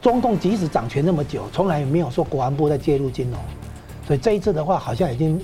[0.00, 3.38] 中共即使掌权那么久，从来也没有说国安部在介入金融，
[4.06, 5.38] 所以这一次的话，好像已经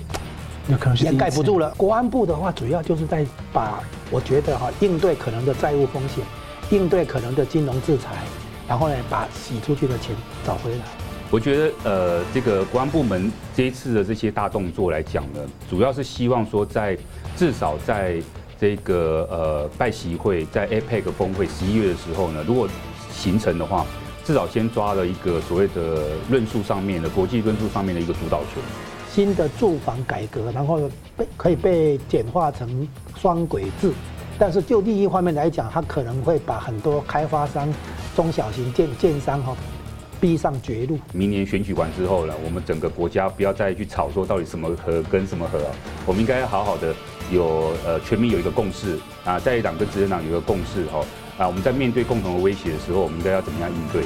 [0.67, 1.71] 有可能是掩盖不住了。
[1.77, 3.23] 国安部的话，主要就是在
[3.53, 6.23] 把我觉得哈，应对可能的债务风险，
[6.71, 8.15] 应对可能的金融制裁，
[8.67, 10.79] 然后呢，把洗出去的钱找回来。
[11.29, 15.39] 我觉得呃，这个国安部门这一次的这些大动作来讲呢，
[15.69, 16.97] 主要是希望说在
[17.35, 18.19] 至少在
[18.59, 22.67] 这个呃拜习会，在 APEC 峰会十一月的时候呢，如果
[23.11, 23.85] 形成的话，
[24.27, 28.61] 至少先抓了一个所谓的论述上面的国际论述上面的一个主导权。
[29.09, 30.81] 新的住房改革，然后
[31.15, 32.85] 被可以被简化成
[33.17, 33.93] 双轨制，
[34.37, 37.73] 但是就利益方面来讲，它可能会把很多开发商、
[38.17, 39.55] 中小型建建商哈。
[40.19, 40.97] 逼上绝路。
[41.13, 45.71] 明年选举完之后呢，我们整个国家不要再去吵说到底什么和跟什么和啊，
[46.07, 46.91] 我们应该要好好的
[47.31, 51.05] 有呃全民有一个共识啊，在党跟执政党有一个共识哈
[51.37, 54.03] 啊，我们在面对共同的威胁的时候，我们应该要怎么样应对？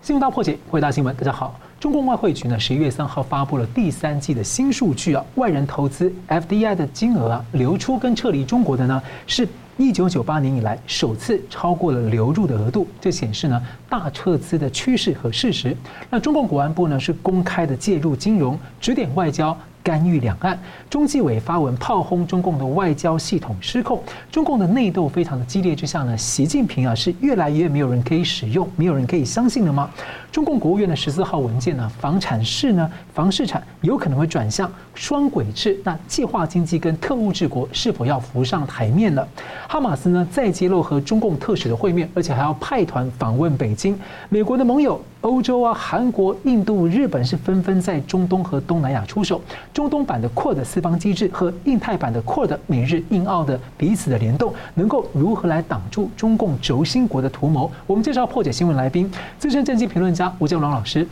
[0.00, 1.58] 新闻大破解，回答新闻，大家好。
[1.80, 9.48] 中共外汇局呢，十一月三号发布了第三季的新数据啊，外人投资 FDI 的金额啊，流出跟撤离中国的呢是。
[9.76, 15.76] 一九九八年以来首次超过了流入的额度，这显示呢大撤资的趋势和事实。
[16.08, 19.58] 那中共国安部呢是公开的介入金融，指点外交。
[19.84, 29.90] 干预两岸，中纪委发文炮轰中共的外交系统失控，中共的内斗非常的激烈之下呢，习近平啊是越来越没有人可以使用，没有人可以相信了吗？
[30.32, 39.28] 中共国务院的十四号文件呢，房产市呢，房市产有可能会转向双轨制，那计划经济跟特务治国是否要浮上台面了？
[39.68, 43.98] 哈马斯呢再揭露和中共特使的会面，而且还要派团访问北京，
[44.30, 44.98] 美国的盟友。
[45.24, 49.40] 欧洲啊，韩国、印度、日本是纷纷在中东和东南亚出手。
[49.72, 57.70] 中东版的 QUAD 四方机制和印太版的 QUAD 美日印澳的彼此的联动，能够如何来挡住中共轴心国的图谋？
[57.86, 61.08] 我们介绍破解新闻来宾，资深政经评论家吴建龙老师。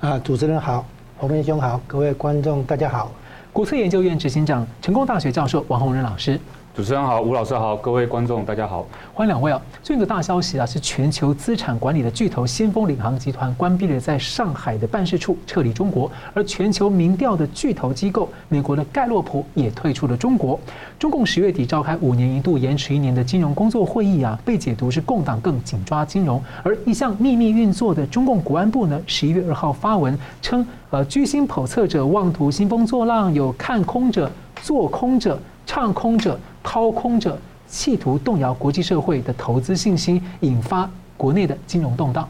[0.00, 0.86] 啊，主持人好，
[1.18, 3.12] 洪文兄好，各位观众大家好。
[3.52, 6.40] 国策研究院执行长、成功大学教授王洪仁老师。
[6.72, 9.60] 主持人好，吴老师好，各位观众大家好，欢迎两位啊！
[9.82, 20.58] 最近的大消息啊，是全球资产管理的巨头先锋领航集团关闭了在上海的办事处，撤离中国；而全球民调的巨头机构美国的盖洛普也退出了中国。
[20.96, 34.30] 中共十月底召开五年一度、延迟一年的金融工作会议啊，被解读是共党更紧抓金融，而一向秘密运作的中共国安部呢，十一月二号发文称，呃，居心叵测者妄图兴风作浪，有看空者、
[34.62, 35.36] 做空者、
[35.70, 36.36] 唱空者。
[36.64, 37.38] 掏空者
[37.68, 42.28] 企图动摇国际社会的投资信心，引发国内的金融动荡。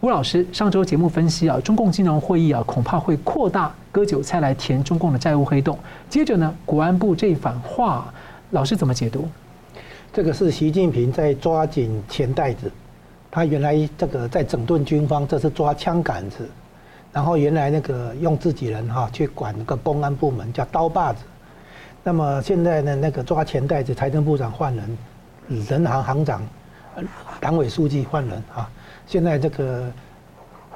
[0.00, 5.76] 吴老师上周节目分析啊，中共金融会议啊，恐怕会扩大割韭菜来填中共的债务黑洞。
[6.08, 8.14] 接着呢，国安部这一番话，
[8.52, 9.28] 老师怎么解读？
[10.12, 12.70] 这个是习近平在抓紧钱袋子。
[13.28, 16.48] 他原来这个在整顿军方，这是抓枪杆子。
[17.12, 21.18] 然后原来那个用自己人哈去管个公安部门，叫刀把子。
[22.04, 24.98] 那么现在呢，那个抓钱袋子，财政部长换人，
[25.68, 26.42] 人行行长、
[27.38, 28.70] 党委书记换人啊。
[29.06, 29.90] 现在这个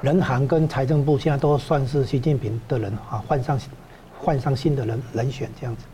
[0.01, 3.59] 人行跟财政部现在都算是习近平的人啊，换上
[4.19, 5.85] 换上新的人人选这样子。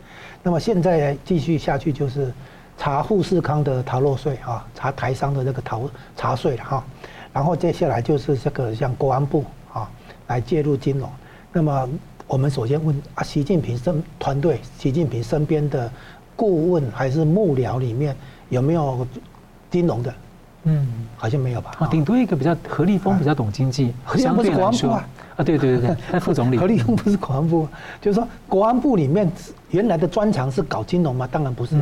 [0.42, 2.30] 那么现在继续下去就是
[2.76, 6.84] 查富士康的逃漏税啊，查台商的那个逃查税了哈。
[7.32, 9.90] 然后接下来就是这个像国安部啊
[10.26, 11.08] 来介入金融。
[11.50, 11.88] 那么。
[12.30, 15.90] 我们首先问啊，习近平身团队，习近平身边的
[16.36, 18.14] 顾问还是幕僚里面
[18.50, 19.04] 有没有
[19.68, 20.14] 金融的？
[20.62, 20.86] 嗯，
[21.16, 21.72] 好像没有吧？
[21.80, 25.08] 啊，顶多一个比较何立峰比较懂经济， 何立峰不是国安部啊？
[25.38, 26.56] 啊，对对对对， 那副总理。
[26.56, 27.66] 何立峰不是国安部，
[28.00, 29.28] 就是说国安部里面
[29.70, 31.28] 原来的专长是搞金融吗？
[31.32, 31.74] 当然不是，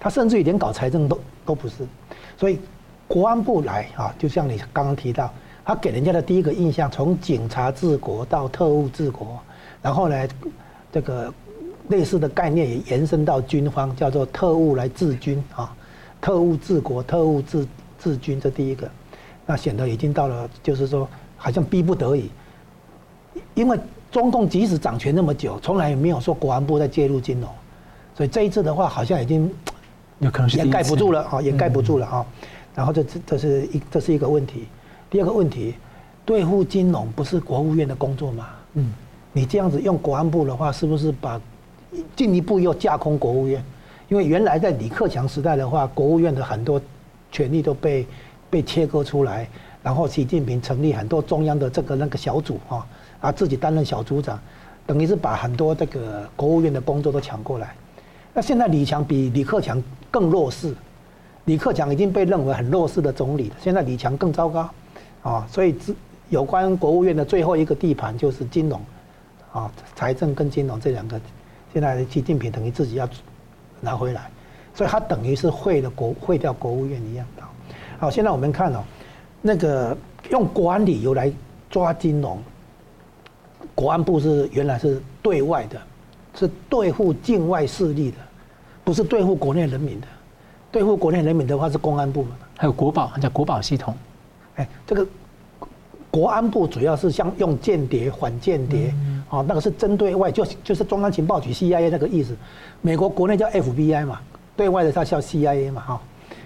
[0.00, 1.86] 他甚至于连搞财政都都不是。
[2.36, 2.58] 所以
[3.06, 5.32] 国安部来啊，就像你刚刚提到，
[5.64, 9.38] 他给人家的第一个印象，从警察治国到特务治国。
[9.84, 10.26] 然后呢，
[10.90, 11.30] 这个
[11.88, 15.76] 类似的概念也延伸到军方，叫做特务来治军啊，
[16.22, 17.68] 特务治国、特务治
[17.98, 18.90] 治军，这第一个，
[19.44, 21.06] 那显得已经到了，就是说
[21.36, 22.30] 好像逼不得已，
[23.52, 23.78] 因为
[24.10, 27.50] 中共即使掌权那么久，从来也没有说国安部在介入金融，
[28.16, 29.52] 所以这一次的话，好像已经
[30.20, 32.24] 有可能是掩盖不住了啊，掩盖不住了啊。
[32.74, 34.66] 然后这这这是一这是一个问题，
[35.10, 35.74] 第二个问题，
[36.24, 38.48] 对付金融不是国务院的工作吗？
[38.72, 38.90] 嗯。
[39.36, 41.40] 你这样子用国安部的话，是不是把
[42.14, 43.62] 进一步又架空国务院？
[44.08, 46.80] 因为原来在李克强时代的话，国务院的很多
[47.32, 48.06] 权力都被
[48.48, 49.48] 被切割出来，
[49.82, 52.86] 然后习近平成立很多中央的这个那个小组啊，
[53.20, 54.38] 啊自己担任小组长，
[54.86, 57.74] 等于是把很多这个国务院的工作都抢过来。
[58.32, 59.82] 那现在李强比李克强
[60.12, 60.72] 更弱势，
[61.46, 64.70] 李克强已经被认为很弱势的总理了，现在李强更糟糕，
[65.22, 65.74] 啊，所以
[66.28, 68.80] 有关国务院的最后一个地盘就是金融，
[69.54, 71.18] 啊，财政跟金融这两个，
[71.72, 73.08] 现在习近平等于自己要
[73.80, 74.28] 拿回来，
[74.74, 77.42] 所以他等于是会了国会掉国务院一样的。
[78.00, 78.82] 好，现在我们看哦，
[79.40, 79.96] 那个
[80.30, 81.32] 用国安理由来
[81.70, 82.42] 抓金融，
[83.76, 85.80] 国安部是原来是对外的，
[86.34, 88.16] 是对付境外势力的，
[88.82, 90.06] 不是对付国内人民的。
[90.72, 93.94] 对付国内人民的话是公安部门，还有国保，叫国保系统。
[94.56, 95.06] 哎，这个
[96.14, 98.94] 国安部主要是像用间谍、反间谍，
[99.28, 102.36] 啊，那个是针对外，就就是中央情报局 CIA 那个意思。
[102.82, 104.20] 美国国内叫 FBI 嘛，
[104.56, 106.00] 对外的它叫 CIA 嘛，哈。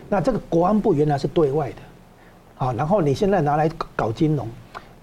[0.09, 4.49] 那这个国安部原来是对外的，啊，然后你现在拿来搞金融，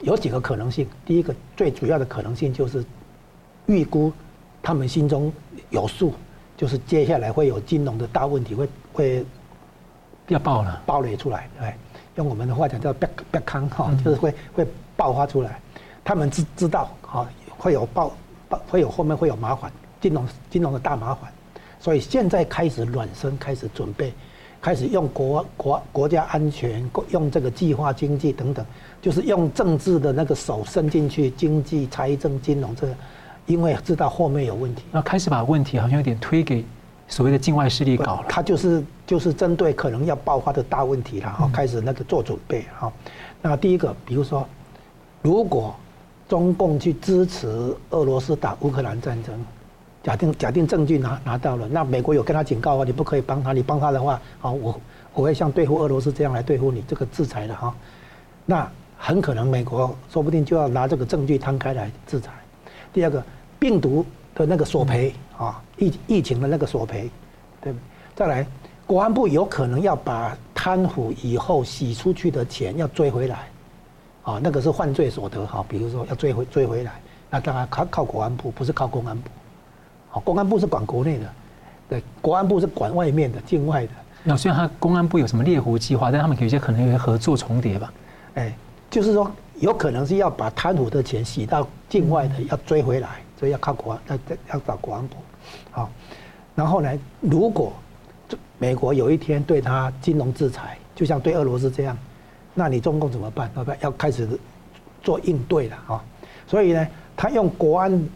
[0.02, 0.88] 有几个可能性。
[1.06, 2.84] 第一个最主要的可能性就是
[3.68, 4.12] 预估
[4.64, 5.32] 他们心中
[5.70, 6.12] 有数。
[6.58, 9.26] 就是接下来会有金融的大问题，会会
[10.30, 11.74] 要爆了，爆雷出来，对，
[12.16, 15.60] 用我们的话讲叫“爆爆康”哈，就是会会爆发出来。
[16.04, 17.28] 他们知知道哈，
[17.58, 18.12] 会有爆
[18.48, 21.32] 爆，会有后面会有麻烦，金融金融的大麻烦，
[21.80, 24.14] 所以现在开始暖身，开始准备，
[24.62, 28.66] 开始用国国国家安全，用这个计划经济等等，
[29.02, 32.94] 就是用政治的那个手伸进去，经济、财政、金融这个。
[33.48, 36.66] 因为知道后面有问题，那开始把问题好像有点推给
[37.08, 38.26] 所谓的境外势力搞了。
[38.28, 42.92] 他就是就是针对可能要爆发的大问题了，哈，开始那个做准备哈。
[43.42, 44.48] 那第一个，比如说，
[45.22, 45.76] 如果
[46.28, 47.48] 中共去支持
[47.92, 49.34] 俄罗斯打乌克兰战争，
[50.04, 54.82] 假定假定证据拿拿到了，那美国有跟他警告啊，你不可以帮他，你帮他的话，好，我
[55.14, 57.74] 我会像对付俄罗斯这样来对付你，这个制裁的哈。
[58.46, 62.32] 那很可能美国说不定就要拿这个证据摊开来制裁。
[62.92, 63.24] 第二个。
[63.58, 67.10] 病毒的那个索赔啊，疫疫情的那个索赔，
[67.62, 67.74] 对，
[68.14, 68.46] 再来，
[68.86, 73.48] 国安部有可能要把贪腐以后洗出去的钱要追回来，
[74.24, 76.92] 啊，那个是犯罪所得哈，比如说要追回追回来，
[77.30, 79.30] 那当然靠靠国安部，不是靠公安部，
[80.10, 81.34] 好，公安部是管国内的，
[81.90, 83.92] 对，国安部是管外面的境外的。
[84.22, 87.94] 那虽然他公安部有什么猎狐计划，但他们有些可能有些合作重叠吧？
[88.34, 88.54] 哎，
[88.90, 93.22] 就是说有可能是要把贪腐的钱洗到境外的，要追回来。
[93.38, 94.18] 所以要靠国安，要
[94.54, 95.18] 要找国安部，
[95.72, 95.90] 好，
[96.56, 96.90] 然后呢，
[97.20, 97.74] 如果
[98.58, 101.98] 美国有一天对他金融制裁，就像对俄罗斯这样，
[102.54, 103.52] 那你中共怎么办？
[103.56, 104.28] 要不要开始
[105.04, 106.04] 做应对了啊？
[106.48, 106.88] 所以呢，
[107.18, 108.10] 他用国安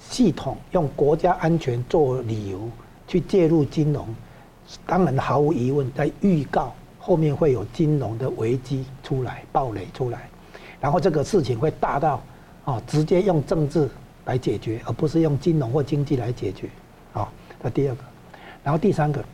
[0.00, 2.68] 系统，用国家安全做理由
[3.06, 4.06] 去介入金融，
[4.84, 10.28] 当然毫无疑问在预告后面会有金融的危机出来，暴雷出来，
[10.80, 12.20] 然后这个事情会大到
[12.64, 13.88] 啊，直接用政治。
[14.26, 16.68] 来解决，而不是用金融或经济来解决，
[17.12, 17.32] 好，
[17.62, 18.02] 那第二个，
[18.62, 19.24] 然后第三个，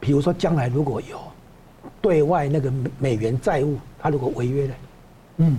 [0.00, 1.18] 比如说将来如果有
[2.00, 4.74] 对外那个美元债务，他如果违约了，
[5.38, 5.58] 嗯，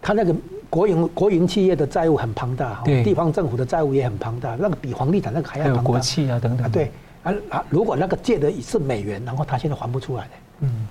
[0.00, 0.34] 他那个
[0.70, 6.90] 国营国营企业的债务很庞大，对，地方政府的债务也很庞大，那个比房地产那个还要庞大，还有国企啊等等，对，
[7.22, 10.30] 啊啊，如果那个借的是美元，然后他现在还不出来的，
[10.60, 10.88] 嗯，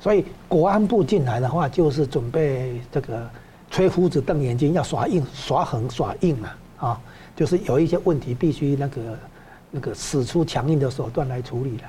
[0.00, 3.28] 所以国安部进来的话，就是准备这个。
[3.70, 6.58] 吹胡子瞪眼睛，要耍硬、耍狠、耍硬啊！
[6.78, 7.00] 啊，
[7.36, 9.00] 就是有一些问题必须那个、
[9.70, 11.82] 那个使出强硬的手段来处理了。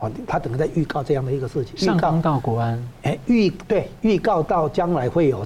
[0.00, 1.76] 哦，他等于在预告这样的一个事情。
[1.76, 5.44] 上纲到国安，哎，预对预告到将来会有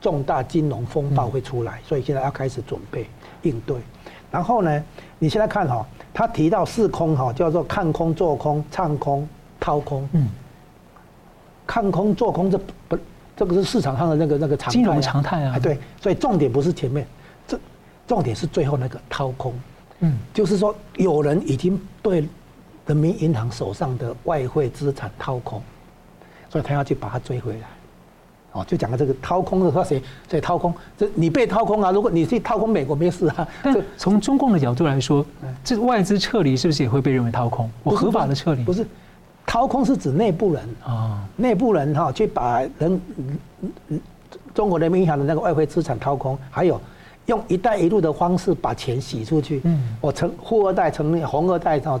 [0.00, 3.06] 重大金融风暴会出来，所以现在要开始准备
[3.42, 3.76] 应对。
[4.30, 4.84] 然后呢，
[5.18, 9.26] 你现在看哈，他提到四空哈，叫做看空、做空、唱空、
[9.58, 10.06] 掏空。
[10.12, 10.28] 嗯，
[11.66, 12.98] 看空、做空这不。
[13.36, 17.06] 这个是市场上的那个那个常态，金融常态啊，对，所以重点不是前面，
[17.46, 17.60] 这
[18.06, 19.52] 重点是最后那个掏空，
[20.00, 22.26] 嗯，就是说有人已经对
[22.86, 25.62] 人民银行手上的外汇资产掏空，
[26.48, 27.68] 所以他要去把它追回来，
[28.52, 30.72] 哦，就讲到这个掏空的话，谁谁掏空？
[30.96, 31.92] 这你被掏空啊？
[31.92, 33.46] 如果你去掏空美国没事啊？
[33.62, 35.22] 但从中共的角度来说，
[35.62, 37.70] 这外资撤离是不是也会被认为掏空？
[37.82, 38.86] 我合法的撤离不是。
[39.46, 43.00] 掏空是指内部人啊，内部人哈去把人，
[44.52, 46.80] 中国人民银行的那个外汇资产掏空，还有
[47.26, 49.60] 用“一带一路”的方式把钱洗出去。
[49.64, 51.98] 嗯，我成富二代成立红二代哈，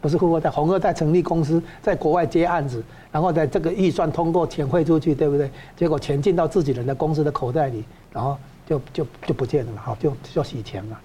[0.00, 5.50] 不是富二代，红二代成立公司，在国外接案子，然后在这个预算通过钱汇出去，对不对？
[5.76, 10.98] 结果钱进到自己人的公司的口袋里，然后就就就不见了嘛，哈，就就洗钱了。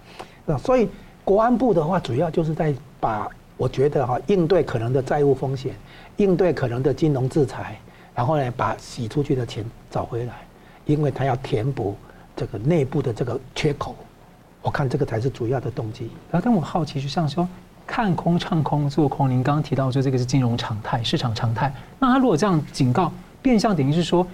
[0.45, 0.87] 那所以
[1.25, 3.29] 国安部的话，主要就是在把。
[3.61, 5.75] 我觉得哈，应对可能的债务风险，
[6.17, 7.79] 应对可能的金融制裁，
[8.15, 10.33] 然后呢，把洗出去的钱找回来，
[10.87, 11.95] 因为他要填补
[12.35, 13.95] 这个内部的这个缺口。
[14.63, 16.09] 我看这个才是主要的动机。
[16.31, 17.47] 然后，但我好奇，就像说，
[17.85, 19.29] 看空、唱空、做空。
[19.29, 21.71] 您刚刚提到说这个是金融常态、市场常态。
[21.99, 23.13] 那他如果这样警告，
[23.43, 24.25] 变相等于是说，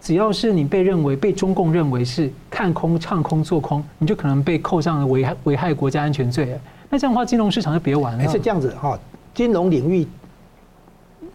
[0.00, 6.58] 只要是你被认为被中共认为是看空、唱空、做空，你就可能被扣上了危害危害国家安全罪。
[6.90, 8.28] 那这样的话，金融市场就别玩了。
[8.28, 8.98] 是这样子哈，
[9.32, 10.06] 金融领域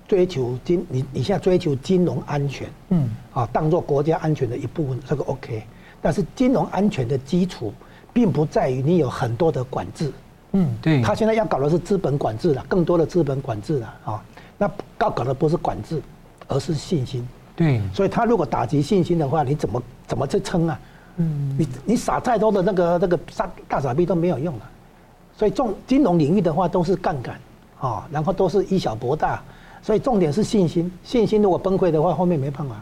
[0.07, 5.63] 追求金，你你现在追求金融安全，嗯，啊，当做国家安全的一部分，这个 OK。
[6.01, 7.74] 但是金融安全的基础，
[8.13, 10.12] 并不在于你有很多的管制。
[10.51, 14.24] 嗯，对，他现在要搞的是资本管制了，更多的资本管制了啊。
[14.57, 14.69] 那
[15.00, 16.01] 要搞的不是管制，
[16.47, 17.27] 而是信心。
[17.55, 20.79] 对，所以他如果打击信心的话，你怎么怎么去撑啊？
[21.15, 24.71] 嗯，你你撒再多的那个那个大大傻逼都没有用了。
[25.38, 27.36] 所以重金融领域的话都是杠杆
[27.80, 29.42] 啊，然后都是以小博大，
[29.82, 30.92] 所以重点是信心。
[31.04, 32.75] 信心如果崩溃的话，后面没办法。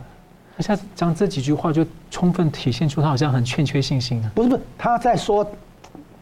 [0.55, 4.31] 他下次讲这几句话，就充分体现出他好像很欠缺信心啊。
[4.35, 5.45] 不是不是，他在说。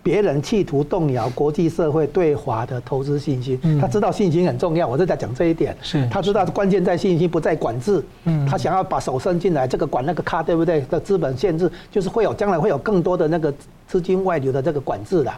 [0.03, 5.77] 别人企图动摇国际社会对华的投资信心，他知道信心很重要，我是在讲这一点。
[5.79, 8.03] 是，他知道关键在信心，不在管制。
[8.23, 10.81] 嗯，他想要把手伸进来，这个管那个卡，对不对？
[10.89, 13.53] 的资本限制，就是会有将来会有更多的那个
[13.87, 15.31] 资金外流的这个管制的，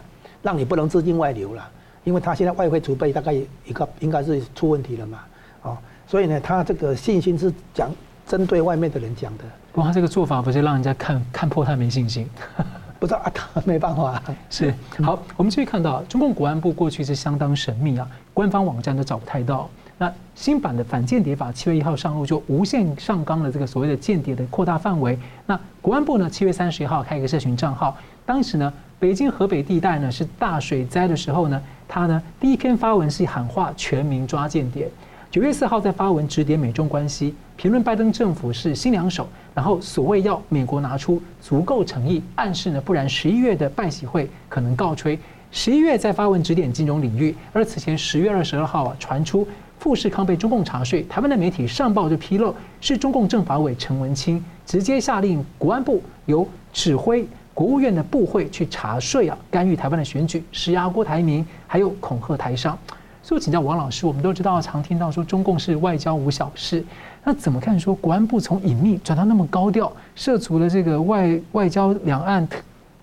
[0.44, 1.66] 让你不能资金外流了，
[2.04, 5.20] 因为他现在外汇储备大概一个应该是出问题了嘛，
[5.62, 7.90] 哦，所以呢，他这个信心是讲
[8.26, 9.44] 针对外面的人讲的。
[9.72, 12.28] 不过他这个做法不是让人家看看破他没信心。
[13.00, 14.22] 不知道啊，他没办法。
[14.48, 14.72] 是
[15.02, 19.68] 好，我们继续看到，中共国安部过去是相当神秘啊，官方网站都找不太到。
[19.96, 25.18] 那新版的反间谍法七月一号上路，就无限上纲了这个所谓的间谍的扩大范围。
[25.46, 27.96] 那国安部呢，七月三十一号开一个社群账号，
[28.26, 28.72] 当时呢，
[29.04, 34.88] 北京河北地带呢是大水灾的时候呢，他呢第一篇发文是喊话全民抓间谍。
[35.30, 45.18] 九月四号在发文指点美中关系，评论拜登政府是新两手，然后所谓要美国拿出足够诚意，暗示呢，不然十一月的拜喜会可能告吹。
[45.50, 49.46] 十一月在发文指点金融领域，而此前十月二十二号啊传出
[49.78, 62.76] 富士康被中共查税，台湾的媒体上报就披露是中共政法委陈文清直接下令国安部由指挥国务院的部会去查税啊，干预台湾的选举，施压郭台铭，还有恐吓台商。
[63.22, 66.84] 所以我请教王老师，我们都知道，常听到说中共是外交无小事，
[67.22, 72.46] 那怎么看说国安部从隐秘转到那么高调，涉足了这个外外交两岸，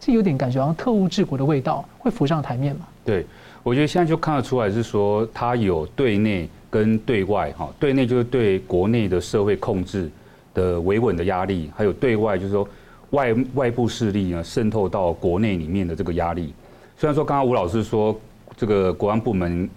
[0.02, 2.82] 这有点感觉好像特务治国的味道，会浮上台面吗？
[3.06, 3.26] 对，
[3.64, 10.12] 我觉得现在就看得出来是说，他有对内跟对外哈，对内就是对国内的社会控制
[10.54, 12.68] 的维稳的压力，还有对外就是说
[13.12, 16.54] 外外部势力呢渗透到国内里面的这个压力。
[16.98, 18.20] 虽然说刚刚吴老师说
[18.58, 19.70] 这个国安部门。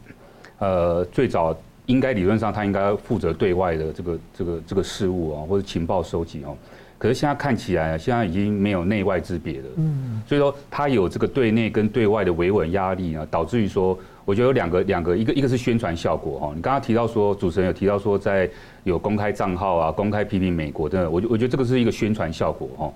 [0.60, 1.54] 呃，最早
[1.86, 6.56] 应该理论上他应该负责对外的这个这个这个事务啊，或者情报收集哦。
[6.96, 9.68] 可是现在看起来，现在已经没有内外之别了。
[9.76, 16.52] 嗯，所以说他有这个对内跟对外的维稳压力啊，导致于说，我觉得有两个两个，一个一个是宣传效果哈。
[16.54, 18.48] 你刚刚提到说，主持人有提到说，在
[18.84, 22.92] 有公开账号啊，公开批评美国的，我我觉得这个是一个宣传效果哈，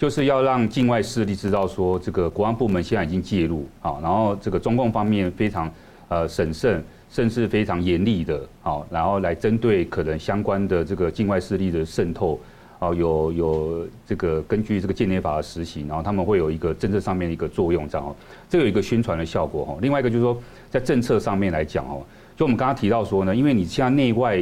[0.00, 5.70] 就是要让境外势力知道说，这个国安部门现在已经介入啊，然后这个中共方面非常
[6.08, 6.82] 呃审慎。
[7.12, 12.38] 甚至非常严厉的，啊，然后来针对可能相关的这个境外势力的渗透，
[12.78, 18.16] 啊，有有这个根据这个间谍法的实行，然后他们会有一个政策上面的一个作用，这样，
[18.48, 19.76] 这有一个宣传的效果哈。
[19.82, 20.40] 另外一个就是说，
[20.70, 22.00] 在政策上面来讲哦，
[22.36, 24.40] 就我们刚刚提到说呢，因为你现在内外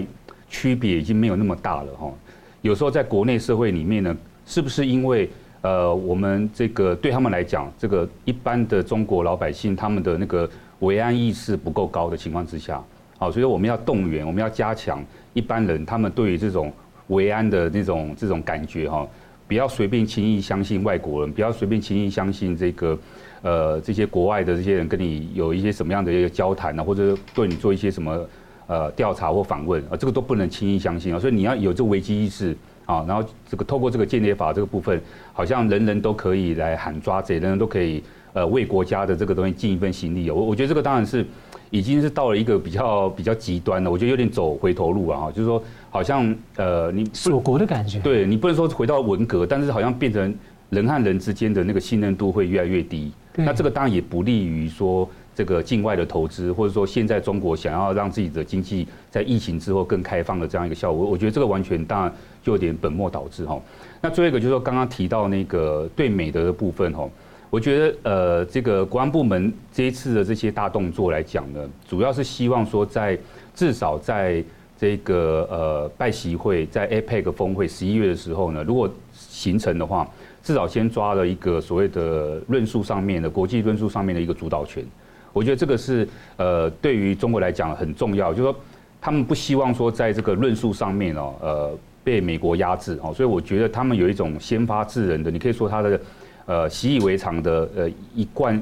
[0.51, 2.13] 区别已经没有那么大了哈，
[2.61, 5.31] 有时候在国内社会里面呢，是不是因为
[5.63, 10.49] 呃我们这个对他们来讲，这个一般的中国老百姓他们的那个。
[10.81, 12.81] 维安意识不够高的情况之下，
[13.19, 16.73] 好，所以我们要动员，我们要加强一般人他们对于这种
[17.09, 19.05] 维安的那种这种感觉哈，
[19.49, 22.97] 不要随便轻易相信外国人，不要随便轻易相信这个
[23.43, 28.25] 呃这些国外的这些人跟你有一些什么样的一个交谈呢，或者对你做一些什么
[28.69, 32.57] 呃调查或访问啊，这个都不能轻易相信啊，所以你要有这危机意识
[32.89, 35.01] 啊，然后这个透过这个间谍法这个部分，
[35.33, 38.03] 好像人人都可以来喊抓贼，人人都可以。
[38.35, 41.27] 呃，为国家的这个东西尽一份心力，我我觉得这个当然是
[41.71, 50.33] 已经是到了一个比较比较极端了，我觉得有点走回头路啊，就是说好像呃，你锁国的感觉，对你不能说回到文革，但是好像变成
[50.69, 63.57] 人和人之间的那个信任度会越来越低，那这个当然也不利于说这个境外的投资，或者说现在中国想要让自己的经济在疫情之后更开放的这样一个效果，我觉得这个完全当然就有点本末倒置哈。
[64.01, 67.09] 那最后一个就是说刚刚提到那个对美德的部分哈。
[67.51, 73.17] 我觉得，呃，这个国安部门这一次的这些大动作来讲呢，主要是希望说，在
[73.55, 74.43] 至少在
[74.77, 80.07] 这个呃拜习会，在 APEC 峰会十一月的时候呢，如果形成的话，
[80.43, 84.85] 至少先抓了一个所谓的论述上面的国际论述上面的一个主导权，
[85.33, 88.61] 我觉得这个是呃，对于中国来讲很重要，就是说
[89.01, 96.01] 他们不希望说在这个论述上面哦，呃，被美国压制哦，所以我觉得他们有一种先发制人的，你可以说他的
[96.47, 98.61] 呃习以为常的呃一贯，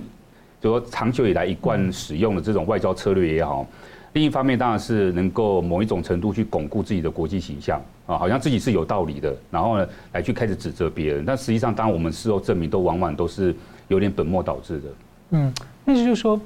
[0.60, 3.66] 就说长久以来一贯使用的这种外交策略也好。
[4.12, 11.22] 另一方面，当然是能够某一种程度去巩固自己的国际形象啊，好像自己是有道理的，然后呢，来去开始指责别人。
[11.22, 13.54] 但实际上，当我们事后证明，都往往都是
[13.88, 14.88] 有点本末倒置的。
[15.32, 15.52] 嗯，
[15.84, 16.40] 那就是说，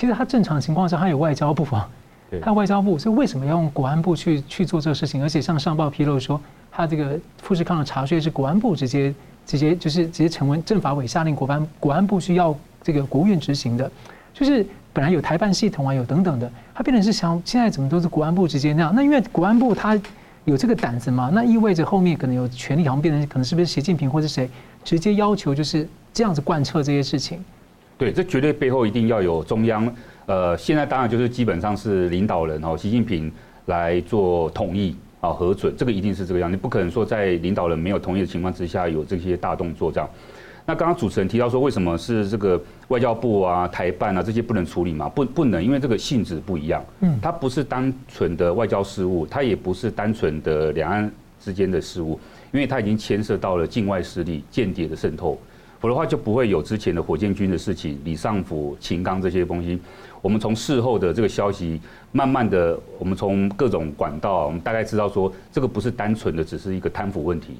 [0.00, 1.86] 其实他正常情况下，他有外交部啊，
[2.40, 5.22] 他有外交部，所以为什么要用国安部去去做这个事情？
[5.22, 6.40] 而且像上报披露说，
[6.72, 9.14] 他这个富士康的查税是国安部直接
[9.44, 13.92] 直接就是直接成为政法委下令国安国安部需要这个国务院执行的，
[14.32, 14.66] 就是。
[14.92, 18.92] 本来有台办系统啊，有等等的，他变成是想现在怎么都是国安部直接那样。
[18.92, 19.96] 那因为国安部他
[20.44, 24.50] 有这个胆子嘛，那意味着后面可能有权力，好像变成可能是不是习近平或者谁
[24.82, 27.38] 直接要求就是这样子贯彻这些事情？
[28.00, 29.94] 对，这绝对背后一定要有中央。
[30.24, 33.30] 呃，现在当然就是基本上是领导人哦，习近平
[33.66, 36.50] 来做同意啊核准，这个一定是这个样。
[36.50, 40.08] 你不可能说在领导人没有同意的情况之下有这些大动作这样。
[40.64, 45.06] 那刚刚主持人提到说，为什么是这个外交部啊、台办啊这些不能处理嘛？
[45.06, 46.82] 不，不能，因为这个性质不一样。
[47.00, 52.18] 嗯，它不是单纯的外交事务，它也不是单纯的两岸之间的事务，
[52.50, 55.38] 因为它已经牵涉到了境外势力、间谍的渗透，
[55.80, 59.80] 否则的话就不会有之前的火箭军的事情、李尚福、秦刚这些东西。
[60.22, 61.80] 我们从事后的这个消息，
[62.12, 67.54] 慢慢的，我们从各种管道，我们大概知道说，这个不是单纯的只是一个贪腐问题。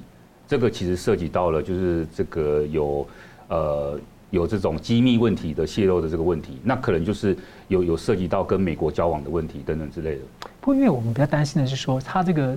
[0.47, 3.07] 这个其实涉及到了，就是这个有，
[3.47, 3.99] 呃，
[4.29, 7.35] 有这种机密问题的泄露的这个问题，那可能就是
[7.69, 10.21] 有有涉及到跟美国交往的问题等等之类的。
[10.59, 12.55] 不过，因为我们比较担心的是说，他这个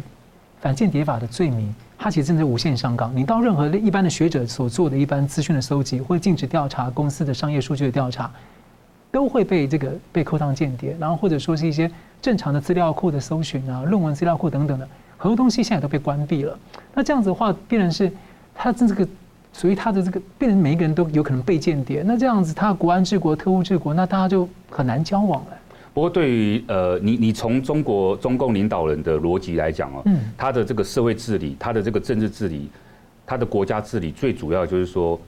[0.61, 3.15] 反间谍法的罪名，他其实正在无限上纲。
[3.17, 8.31] 你到任何一般的学者所做的一般资讯的搜集，或者禁止调查公司的商业数据的调查，
[9.11, 14.89] 都会被这个被扣上间谍，然后或者说是一些正常的资料库的搜寻啊、论文资料库等等的。
[15.17, 16.59] 很多东西现在都被关闭了，
[16.93, 18.13] 那这样子的话，变成是
[18.55, 19.07] 他这个
[19.55, 22.03] 属于他的这个，变成每一个人都有可能被间谍。
[22.05, 25.54] 那这样子，他国安治国、特务治国，那大家就很难交往了。
[25.95, 32.69] 不过，对于呃，你你从中国中共领导人的逻辑来讲哦，嗯，他的这个社会治理、他的这个政治治理、
[33.25, 35.19] 他的国家治理，最主要就是说，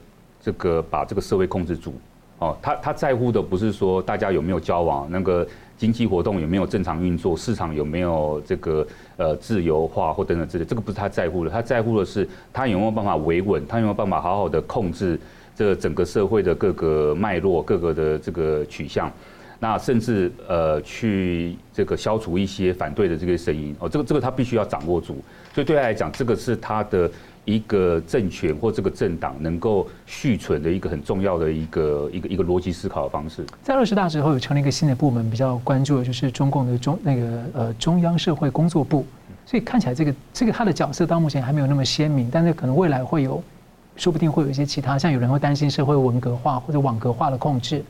[0.41, 1.93] 这个把这个社会控制住。
[2.39, 15.19] 哦，他他在乎的不是说大家有没有交往，那个经济活动有没有正常运作，市场有没有这个呃自由化或等等之类，这个不是他在乎的，他在乎的是他有没有办法维稳，他有没有办法好好的控制
[15.55, 19.11] 这整个社会的各个脉络、各个的这个取向，
[19.59, 23.75] 那甚至呃去这个消除一些反对的这个声音。
[23.79, 25.15] 哦，这个这个他必须要掌握住，
[25.53, 27.09] 所以对他来讲，这个是他的。
[27.47, 33.41] 一个政权或这个政党能够续存的一个很重要的一个一个一个逻辑思考的方式。
[33.63, 39.05] 在二十大之后，有成立一个新的部门，比较关注的就是中共的中那个呃中央社会工作部。
[39.45, 43.41] 所以看起来这个这个他的角色到目前还没有那么鲜明，但是可能未来会有，
[43.95, 47.81] 说不定会有一些其他，像有人会担心社会文革化或者网格化的控制。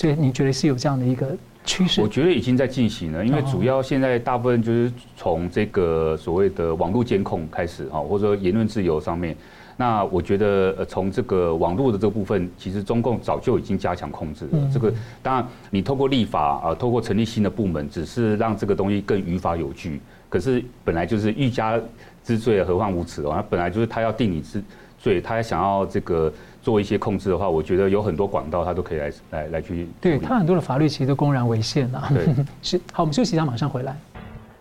[0.00, 1.36] 对，所以你觉得是有这样的一个？
[1.62, 9.36] 趋势，我觉得已经在进行了，因为主要现在大部分就是从这个所谓的网络监控开始啊，或者说言论自由上面。
[9.76, 14.70] 那我觉得呃，从这个网络的这个部分，其实中共早就已经加强控制了。
[14.72, 14.90] 这个
[15.22, 20.00] 当然，你透过立法啊，透过成立新的部门，只是让这个东西更于法有据。
[20.30, 21.78] 可是本来就是欲加
[22.24, 23.32] 之罪，何患无辞哦？
[23.36, 24.62] 那本来就是他要定你之
[24.98, 26.32] 罪，他想要这个。
[26.70, 29.88] 做一些控制的话，我觉得有很多管道，他都可以来来来去。
[30.00, 32.08] 对，他很多的法律其实都公然违宪了。
[32.10, 32.80] 对， 是。
[32.92, 33.96] 好，我们休息一下，马上回来。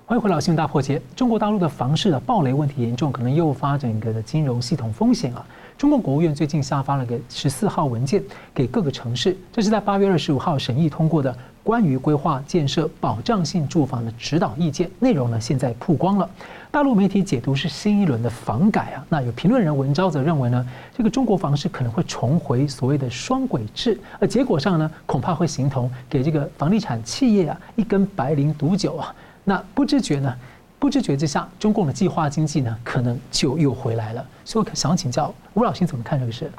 [0.07, 0.99] 欢迎回到新闻大破解。
[1.15, 5.45] 中国大陆的房市的暴雷问题严重，可能诱发整个的金融系统风险啊。
[5.79, 8.21] 中共国务院最近下发了个十四号文件
[8.53, 16.29] 给各个城市，这是在八月二十五号审议通过的关于规划建设保障性住房的指导意见，内容呢现在曝光了。
[16.69, 29.15] 大陆媒体解读是新一轮的房改啊，那有评论人文昭则认为呢，这个中国房市可能会重回所谓的双轨制，而结果上呢，恐怕会形同给这个房地产企业啊一根白綾毒酒啊。
[29.45, 30.35] 那不知觉呢，
[30.79, 34.25] 不知觉之下，中共的计划经济呢，可能就又回来了。
[34.43, 36.49] 所以我想请教吴老师怎么看这个事？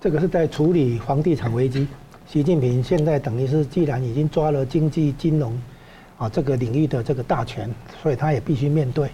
[0.00, 1.86] 这个是在处理房地产危机。
[2.26, 5.56] 习近平现在等于是既然已经抓了经济金融。
[6.18, 7.70] 啊，这个领域的这个大权，
[8.02, 9.10] 所以他也必须面对。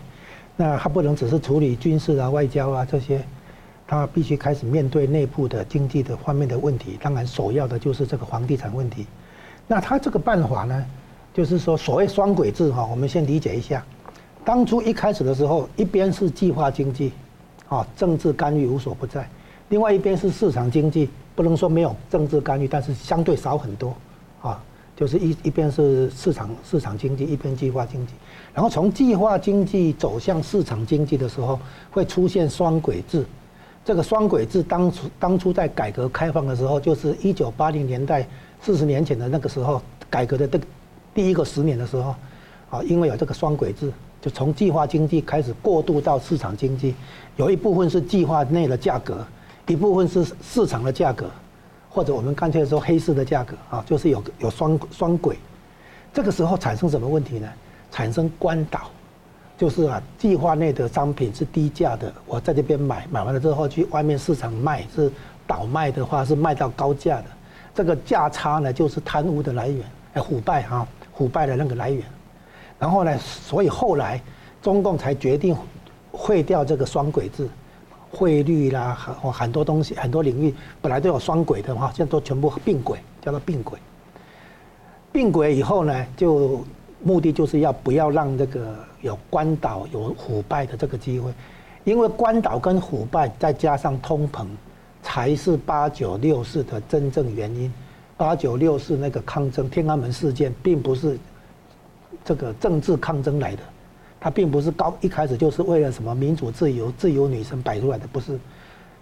[0.55, 3.21] 那他不能只是处理军事啊、外交啊这些，
[3.89, 6.97] 他必须开始面对内部的经济的方面的问题。
[7.03, 9.05] 当然，首要的就是这个房地产问题。
[9.67, 10.87] 那他这个办法呢，
[11.35, 13.85] 就是说所谓双轨制哈，我们先理解一下。
[14.45, 17.13] 当初一开始的时候，一边是计划经济，
[17.69, 19.23] 啊，政治干预无所不在；
[19.69, 23.95] 另外一边是市场经济，不能说没有政治干预，但是相对少很多
[24.41, 24.63] 啊。
[24.95, 28.13] 就是一一边是市场市场经济，一边计划经济。
[28.55, 31.59] 然后从计划经济走向市场经济的时候，
[31.91, 33.25] 会出现双轨制。
[33.85, 38.25] 这个双轨制当初当初在改革开放的时候，就是一九八零年代
[38.61, 40.61] 四十年前的那个时候，改革的这
[41.15, 42.15] 第一个十年的时候，
[42.71, 43.91] 啊，因为有这个双轨制，
[44.23, 46.95] 就从计划经济开始过渡到市场经济，
[47.37, 49.27] 有一部分是计划内的价格，
[49.67, 51.27] 一部分是市场的价格。
[51.95, 55.37] 或者我们干脆说黑市的价格啊，就是有有双双轨，
[56.11, 57.47] 这个时候产生什么问题呢？
[57.91, 58.91] 产生关倒，
[59.59, 65.13] 就是啊，计划内的商品是低价的，我在这边买，买完了之后去外面市场卖，是
[65.47, 67.25] 倒卖的话是卖到高价的，
[67.75, 72.03] 这个价差呢就是贪污的来源，哎，腐败哈，腐败的那个来源。
[72.83, 74.21] 然后呢，所以后来
[74.61, 75.57] 中共才决定
[76.13, 77.49] 废掉这个双轨制。
[78.11, 83.79] 汇率啦，很很多东西，很多领域本来都有双轨的哈，现在都全部并轨，叫做并轨。
[85.13, 86.65] 并轨以后呢，就
[87.05, 91.33] 目的就是要不要让这个有关倒、有腐败的这个机会，
[91.85, 94.45] 因为关倒跟腐败再加上通膨，
[95.05, 97.73] 才是八九六四的真正原因。
[98.17, 101.17] 八九六四那个抗争天安门事件，并不是
[102.25, 103.63] 这个政治抗争来的。
[104.21, 108.39] 它并不是高一开始就是为了什么民主自由、自由女神摆出来的，不是。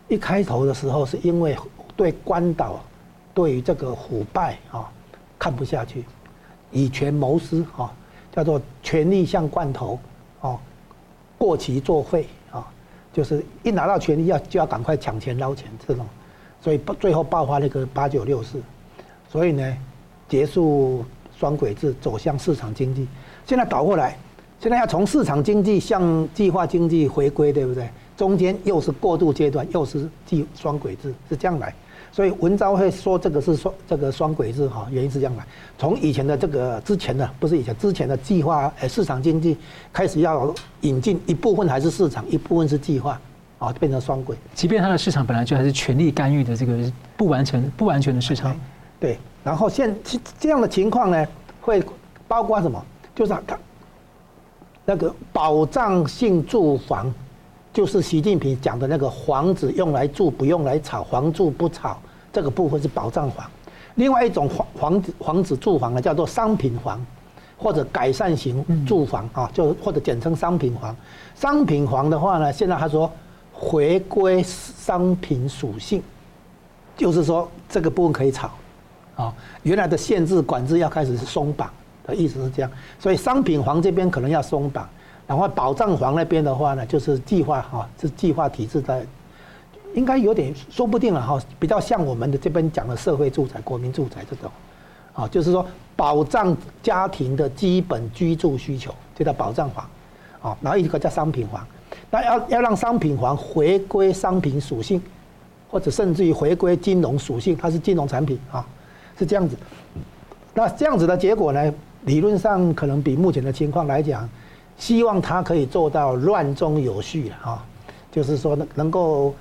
[0.09, 1.57] 一开头的时候是因为
[1.95, 2.81] 对关岛、
[3.33, 4.91] 对于这个腐败啊
[5.39, 6.05] 看不下去，
[6.73, 7.93] 以权谋私啊，
[8.33, 10.01] 叫做权力像罐头
[10.41, 10.59] 啊，
[11.39, 12.67] 过期作废啊，
[13.13, 16.05] 就是一拿到权力要就要赶快抢钱捞钱这种，
[16.61, 18.61] 所以不最后爆发那个八九六四，
[19.29, 19.77] 所以呢，
[20.29, 21.05] 结束
[21.40, 23.09] 双轨制，走向市场经济，
[23.46, 24.14] 现在倒过来。
[24.61, 27.88] 现在要从市场经济向计划经济回归，对不对？
[28.14, 31.74] 中间又是过渡阶段，又是计双轨制，是这样来。
[32.12, 35.46] 所以文昭会说这个是双这个双轨制哈，原因是这样来。
[35.79, 39.57] 从以前的这个之前的不是以前之前的计划呃市场经济
[39.94, 43.18] 开始要引进一部分还是市场，一部分是计划
[43.59, 44.37] 啊，变成双轨。
[44.55, 48.55] 即便它的市场本来就还是权力干预的这个不完全不完全的市场，
[48.98, 49.16] 对。
[49.42, 49.96] 然后现
[50.38, 51.26] 这样的情况呢，
[51.61, 51.83] 会
[52.29, 52.85] 包括什么？
[53.14, 53.59] 就是它。
[54.85, 57.12] 那个保障性住房，
[57.72, 61.96] 就是习近平讲的那个房子用来住不用来炒，房住不炒，
[62.33, 63.48] 这个部分是保障房。
[63.96, 67.05] 另外一种房房子房子住房呢，叫做商品房，
[67.57, 70.96] 或者改善型住房啊，就或者简称商品房。
[71.37, 73.11] 商品房的话呢，现在他说
[73.53, 76.03] 回归商品属性，
[76.96, 78.50] 就是说这个部分可以炒，
[79.21, 81.71] 啊，原来的限制管制要开始是松绑。
[82.07, 84.89] 的意思是这样，所以商品房这边可能要松绑，
[85.29, 89.07] 然后保障房那边的话呢，就是计划哈，是计划体制在，
[89.95, 94.51] 应该有点说不定了哈，比较像我们的这边讲的社会住宅、国民住宅这种，
[95.13, 99.89] 啊，就是说保障家庭的基本居住需求，就叫保障房，
[100.43, 101.65] 啊，然后一个叫商品房，
[102.11, 105.01] 那要要让商品房回归商品属性，
[105.71, 108.67] 或者甚至于回归金融属性，它是金融产品啊，
[109.21, 109.55] 是这样子，
[110.55, 111.73] 那这样子的结果呢？
[112.07, 114.27] 理论上可能比目前的情况来讲，
[114.79, 117.63] 希望它可以做到乱中有序啊，
[118.11, 119.35] 就是说能能够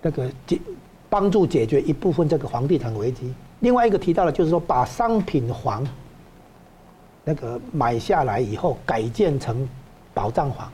[0.00, 0.56] 那个解
[1.10, 3.34] 帮助解决一部分这个房地产危机。
[3.58, 5.84] 另外一个提到的，就是说把商品房
[7.24, 9.68] 那个买下来以后改建成
[10.14, 10.70] 保障房，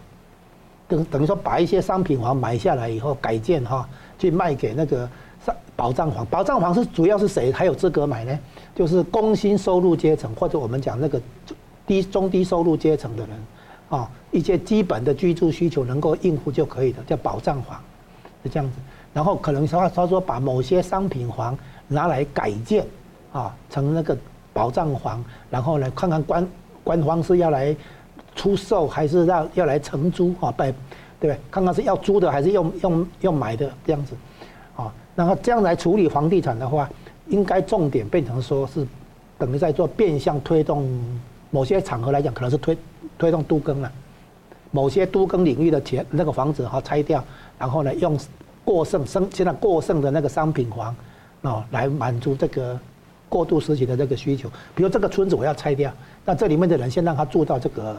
[0.86, 3.88] 等等于说把一些商品房买下来以后改建哈，
[4.18, 5.08] 去卖给那个
[5.78, 6.26] 保障房。
[6.26, 8.36] 保障房是主要是谁还有资格买呢？
[8.74, 11.22] 就是工薪收入阶层，或者我们讲那个
[11.86, 13.36] 低中低收入阶层的人，
[13.88, 17.80] 啊，一些基本的居住需求能够应付就可以的，叫保障房，
[18.42, 18.76] 是这样子。
[19.14, 22.84] 然后可能他他说把某些商品房拿来改建，
[23.32, 24.18] 啊，成那个
[24.52, 26.48] 保障房，然后来看看官
[26.82, 27.74] 官方是要来
[28.34, 30.74] 出售还是要要来承租啊，对
[31.20, 34.14] 对，看看是要租的还是用用用买的这样子，
[34.76, 36.88] 啊，然后这样来处理房地产的话。
[37.30, 38.86] 应该重点变成说是
[39.36, 40.88] 等于在做变相推动，
[41.50, 42.74] 某些场合来讲可能是推
[43.18, 43.92] 推动都更了，
[44.70, 47.22] 某些都更领域的钱那个房子哈拆掉，
[47.58, 48.18] 然后呢用
[48.64, 50.96] 过剩生现在过剩的那个商品房
[51.42, 52.80] 哦来满足这个
[53.28, 55.92] 过渡时期的这个需求，比如这个村子我要拆掉，
[56.24, 57.94] 那这里面的人先让他住到这个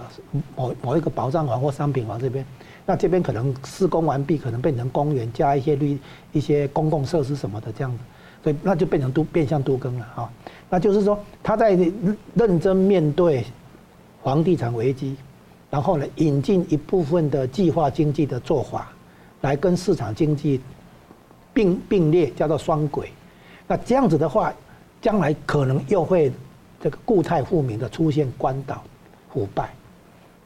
[0.56, 2.44] 某某一个保障房或商品房这边，
[2.90, 5.96] 那这边可能施工完毕，可能变成公园加一些绿
[6.32, 8.00] 一些公共设施什么的这样子。
[8.42, 10.32] 所以那就变成都变相都更了哈，
[10.72, 11.78] 那就是说他在
[12.34, 13.46] 认真面对
[14.24, 15.16] 房地产危机，
[15.70, 18.88] 然后呢引进一部分的计划经济的做法，
[19.42, 20.60] 来跟市场经济
[21.54, 23.12] 并并列，叫做双轨。
[23.68, 24.52] 那这样子的话，
[25.00, 26.32] 将来可能又会
[26.82, 28.82] 这个固态复萌的出现关岛
[29.32, 29.70] 腐败，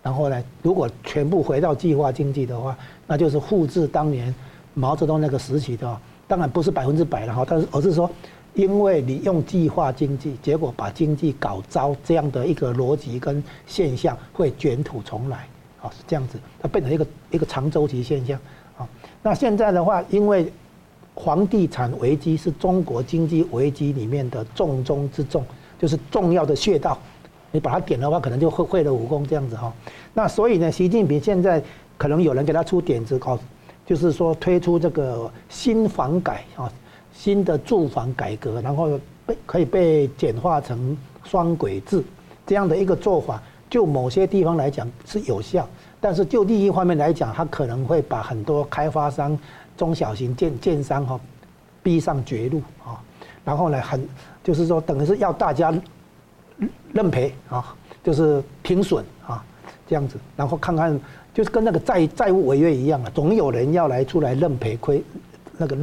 [0.03, 4.35] 然后呢，如果全部回到计划经济的话，那就是复制当年
[4.73, 8.11] 毛泽东那个时期的，当然不是百分之百了哈，但是而是说，
[8.53, 15.47] 因为你用计划经济，结果把经济搞糟，这样的一个逻辑跟现象会卷土重来，
[15.81, 18.37] 啊，是这样子，它变成一个一个长周期现象
[18.77, 18.85] 啊。
[19.21, 20.51] 那现在的话，因为
[21.15, 25.45] 房地产危机是中国经济危机里面的重中之重，
[25.79, 26.99] 就是重要的穴道。
[27.53, 29.71] 你把它点的话，可能就会会了武功这样子哈。
[30.13, 31.63] 那所以呢，习近平现在
[31.97, 33.39] 可能有人给他出点子，搞
[33.85, 36.69] 就是说推出这个新房改啊，
[37.13, 42.03] 新的住房改革，然后被可以被简化成双轨制
[42.45, 45.65] 这样的一个做法，就某些地方来讲是有效，
[46.01, 49.39] 但是就利益方面来讲，他可能会把很多开发商。
[49.75, 51.19] 中小型建建商哈，
[51.81, 53.01] 逼上绝路啊，
[53.43, 54.07] 然后呢，很
[54.43, 55.73] 就是说，等于是要大家
[56.93, 59.43] 认赔啊，就是停损啊，
[59.87, 60.99] 这样子，然后看看，
[61.33, 65.03] 就是跟那个债债务违约一样啊，总有人要来出来认赔亏，
[65.57, 65.77] 那个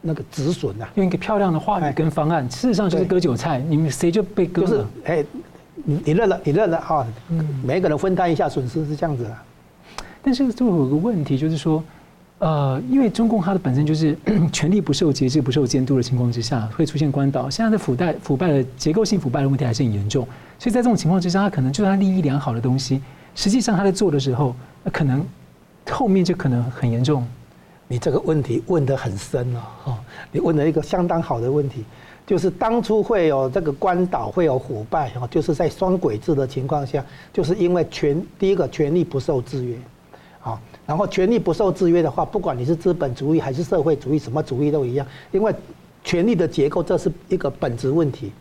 [0.00, 0.88] 那个止损啊。
[0.94, 4.68] 用一个漂亮的话语跟方案，事实上就是割韭菜，你们谁就被割了。
[4.68, 5.24] 就是哎，
[5.84, 7.06] 你你认了，你认了啊，
[7.64, 9.36] 每个人分担一下损失是这样子的。
[10.22, 11.82] 但是就有个问题，就是说。
[12.42, 14.18] 呃，因为中共它的本身就是
[14.52, 17.48] 权力不受节制、不受监督的情况之下，会出现关岛。
[17.48, 20.26] 现在的腐败、腐败的结构性腐败的问题还是很严重，
[20.58, 23.00] 所以在这种情况之下，它可能就算利益良好的东西，
[23.36, 25.24] 实际上他在做的时候，那可能
[25.88, 27.24] 后面就可能很严重。
[27.86, 29.96] 你这个问题问得很深了哈，
[30.32, 31.84] 你问了一个相当好的问题，
[32.26, 39.76] 就是当初会有这个关岛会有腐败哈，就是在双轨制的情况下，就是因为权第一个权力不受制约，
[40.84, 45.54] 然后权力不受制约的话，不管你是资本主义还是社会主义，什么主义都一样，因为
[46.02, 48.32] 权力的结构这是一个本质问题。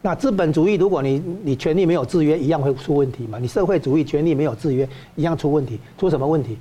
[0.00, 3.36] 那资本主义如果你你权力没有制约，一样会出问题嘛？
[3.40, 5.80] 你社会主义权力没有制约，一样出问题。
[5.98, 6.56] 出什么问题？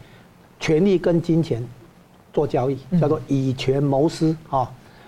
[0.60, 1.64] 权力跟金钱
[2.34, 4.68] 做交易，叫做以权谋私啊，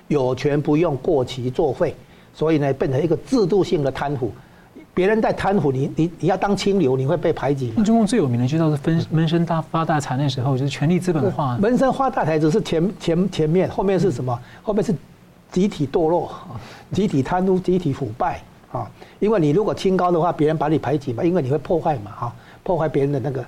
[0.09, 1.95] 有权不用，过期作废，
[2.35, 4.31] 所以呢，变成一个制度性的贪腐。
[4.99, 7.71] 别人在贪腐，你你你要当清流，你会被排挤。
[7.85, 11.57] 中共最有名的就叫做分闷声大发大财，那时候就是权力资本化。
[11.57, 14.37] 闷声发大财只是前前前面，后面是什么？
[14.61, 14.93] 后面是
[15.53, 16.29] 集体堕落，
[16.91, 18.41] 集体贪污，集体腐败
[18.73, 18.91] 啊！
[19.19, 23.41] 因为你如果清高的话，别人把你排挤嘛，因为你会破坏嘛，哈，破坏别人的那个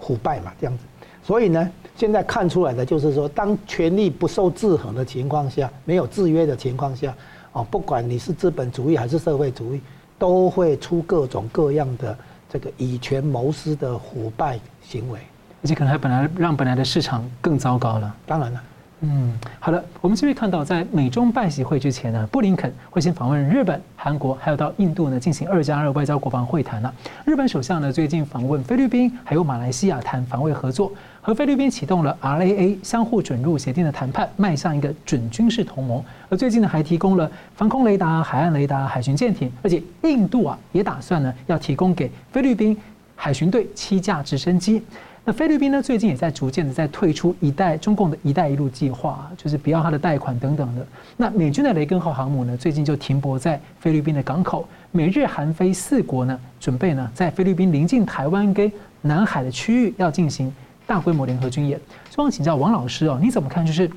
[0.00, 0.84] 腐败嘛，这样子。
[1.22, 7.14] 所以呢，现在看出来的就是说，当权力不受制衡的情况下，没有制约的情况下，
[7.52, 9.80] 啊，不管你是资本主义还是社会主义。
[10.18, 12.16] 都会出各种各样的
[12.48, 15.18] 这个以权谋私的腐败行为，
[15.62, 18.14] 而且可能还本来让本来的市场更糟糕了。
[18.26, 18.62] 当然了。
[19.06, 26.94] 嗯，好了，我们这边看到，在美中拜习会之前呢，布林肯会先访问日本、韩国，还有到印度呢进行二加二外交国防会谈了。
[27.26, 30.90] 日本首相呢最近访问菲律宾，还有马来西亚谈防卫合作，
[31.26, 36.04] 和菲律宾启动了 RAA 相互准入协定的谈判，迈向一个准军事同盟。
[36.28, 42.76] 而最近呢还提供了防空雷达、海岸雷达、海巡舰艇，而且印度啊也打算呢要提供给菲律宾
[43.16, 44.82] 海巡队七架直升机。
[45.24, 50.86] 那菲律宾呢，最近也在逐渐的在退出一带中共的一带一路计划，啊就是不要它的贷款等等的。
[51.16, 54.68] 那美军的雷根号航母呢，最近就停泊在菲律宾的港口。
[54.92, 60.54] 美日韩菲四国呢，准备呢在菲律宾临近台湾跟南海的区域要进行
[60.86, 61.80] 大规模联合军演。
[62.10, 63.64] 希望请教王老师哦，你怎么看？
[63.64, 63.90] 就是。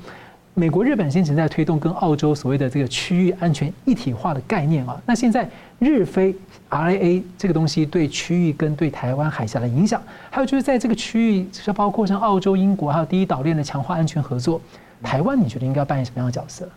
[0.54, 5.48] 美国、日本先前在推动跟澳洲所谓的这个区域安全一体化的概念啊，那现在
[5.78, 6.34] 日菲
[6.68, 14.60] RAA 这个东西对区域跟对台湾海峡的影响，还有就是在这个区域，是包括像澳洲、英国还有第一岛链的强化安全合作，
[15.00, 16.68] 台湾你觉得应该扮演什么样的角色？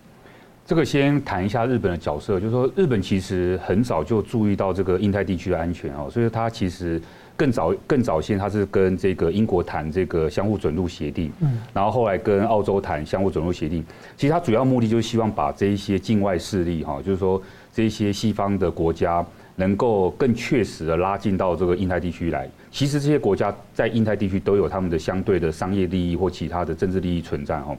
[0.71, 7.01] 这个先谈一下日本的角色，就是说日本其实很早就注意到这个印太地区的安全哦，所以它其实。
[7.35, 13.83] 更早更早先，他是跟这个英国谈这个相互准入协定，嗯，然后后来跟澳洲谈相互准入协定。
[14.15, 17.41] 其实他主要目的就是希望把这一些境外势力哈，就是说
[17.73, 22.47] 这一些西方的国家能够更确实的拉近到这个印太地区来。
[22.69, 27.75] 其实这些国家在印太地区都有他们的相对的商业利益或其他的政治利益存在哈，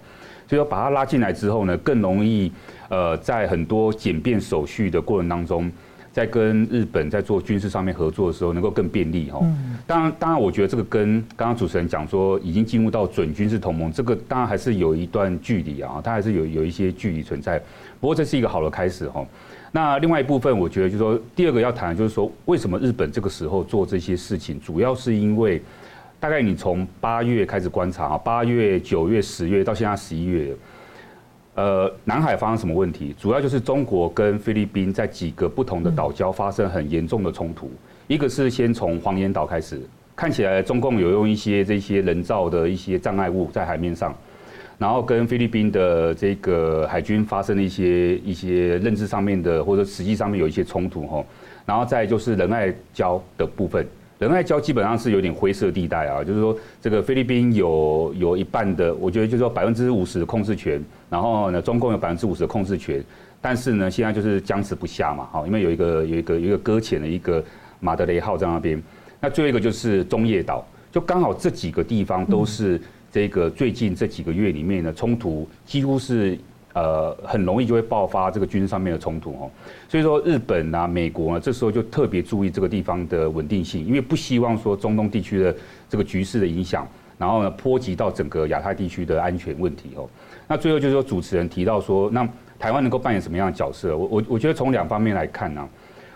[0.53, 2.53] 所以说把它拉进来之后呢，更容易
[2.91, 5.73] 呃在很多简便手续的过程当中。
[6.13, 9.41] 在跟日本在做军事上面合作的时候，能够更便利哈。
[9.87, 17.59] 当然，当然，我觉得这个跟刚刚主持人讲说已经进入到准军事同盟，这个当然还是有一段距离啊，它还是有有一些距离存在。
[17.99, 19.25] 不过这是一个好的开始哈。
[19.71, 25.63] 那另外一部分，我觉得就是说，第二个要谈的就是说，为什么日本这个时候做这些事情，主要是因为
[26.23, 30.55] 大概你从八月开始观察啊，八月、九月、十月到现在十一月。
[31.57, 33.13] 呃，南海发生什么问题？
[33.19, 37.69] 主要就是中国跟菲律宾在几个不同的岛礁发生很严重的冲突。
[38.07, 39.81] 一个是先从黄岩岛开始，
[40.15, 44.15] 看起来中共有用一些这些人造的一些障碍物在海面上，
[44.79, 51.25] 然后跟菲律宾的这个海军发生了一些一些认知上面的或者实际上面有一些冲突哈。
[51.67, 53.85] 然后再就是仁爱礁的部分。
[54.23, 60.81] 仁爱礁基本上是有点灰色地带啊，就是说这个菲律宾有有一半的，我觉得就是说百分之五十的控制权，
[61.11, 63.03] 然后呢，中共有百分之五十的控制权，
[63.41, 67.45] 但是呢，现在就是僵持不下嘛，好，因为有一个有一个有一个搁浅的一个
[67.81, 68.81] 马德雷号在那边，
[69.19, 72.81] 那最后一个就是中业岛，就刚好这几个地方都是
[73.11, 76.39] 这个最近这几个月里面的冲突几乎是。
[76.75, 79.51] 呃，很容易就会爆发这个军事上面的冲突哦，
[79.91, 85.55] 所以说日本啊、美国啊，这时候就特别注意这个地方的稳定性，因为不希望说中东地区的
[85.87, 90.09] 这个局势的影响，然后呢波及到整个亚太地区的安全问题哦。
[90.49, 92.27] 那最后就是说主持人提到说，那
[92.59, 93.95] 台湾能够扮演什么样的角色？
[93.95, 95.69] 我我我觉得从两方面来看呢、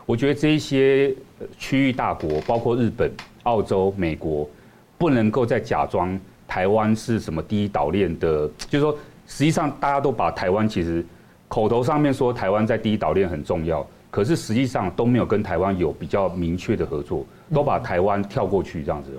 [0.06, 1.14] 我觉得这一些
[1.58, 4.48] 区域大国，包括日本、澳洲、美国，
[4.96, 8.96] 不能够再假装台湾是什么第一岛链的，就是说。
[9.26, 11.04] 实际上，大家都把台湾其实
[11.48, 19.10] 口头上面说台湾在第一岛链很重要，可是实际上都没有跟台湾有比较明确的合作，都把台湾跳过去这样子。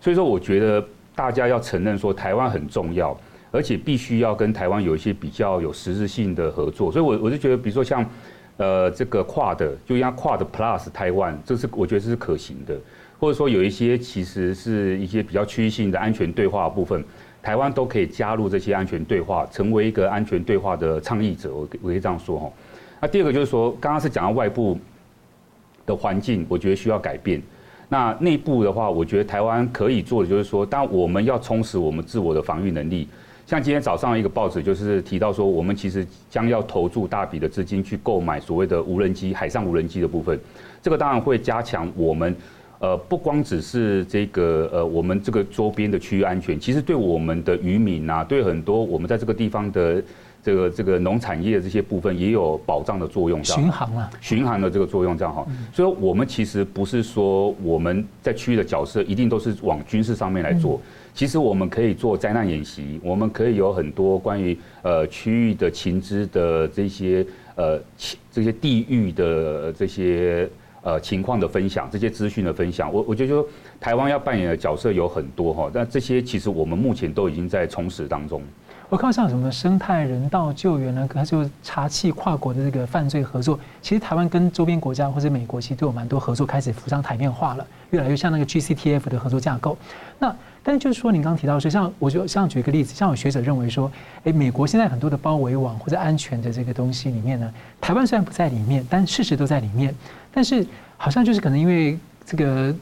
[0.00, 0.82] 所以说，我觉得
[1.14, 3.16] 大家要承认说台湾很重要，
[3.50, 6.90] 而且必须要跟台湾有一些比较有实质性的合作。
[6.90, 8.04] 所以，我我就觉得，比如说像
[8.56, 12.78] 呃这个跨的就像 QUAD Plus 台湾，这是我觉得这是可行的，
[13.18, 17.04] 或者说有一些其实是一些比较区域性的安全对话部分。
[17.42, 21.54] 台湾都可以加入这些安全对话，成为一个安全对话的倡议者。
[21.54, 22.50] 我我可以这样说哈。
[23.00, 24.78] 那第二个就是说，刚刚是讲到外部
[25.86, 27.40] 的环境，我觉得需要改变。
[27.88, 33.08] 那内部的话，我觉得台湾可以做的就是说，当我们要充实我们自我的防御能力。
[33.46, 40.38] 像今天早上一个报纸就是提到说，我们其实将要投注大笔的资金去购买所谓的无人机、海上无人机的部分。
[40.82, 42.36] 这个当然会加强我们。
[42.80, 50.02] 呃，不光只是这个呃，我们这个周边的区域安全，其实对我们的渔民呐，对很多我们在这个地方的
[50.42, 53.44] 这个这个农产业的这些部分也有保障的作用。
[53.44, 55.46] 巡航啊，巡航的这个作用这样哈。
[55.74, 60.80] 所以，我们其实不是说我们在区域的角色一定都是往军事上面来做，
[61.12, 67.78] 其实我们可以做灾难演习，我们可以有很多关于呃区域的情资的这些呃
[68.32, 70.48] 这些地域的这些。
[70.82, 73.46] 呃，情况的分享，这些资讯的分享，我我觉得说
[73.78, 78.42] 台湾要扮演的角色有很多哈，但这些其实我们目前都已经在充实当中。
[78.88, 89.78] 我看像什么生态人道救援呢，还是查缉跨国的这个犯罪合作，其实台湾跟周边国家或者美国其实都有蛮多合作开始浮上台面化了，越来越像那个 GCTF 的合作架构。
[90.18, 93.90] 那但是就是说，您刚提到说，像我就像举一个例子，像有学者认为说，
[94.24, 99.94] 哎，美国现在很多的包围网或者安全的这个东西里面呢，台湾虽然不在里面，但事实都在里面。
[100.32, 100.66] 但是
[100.96, 102.74] 好像就是可能因为这个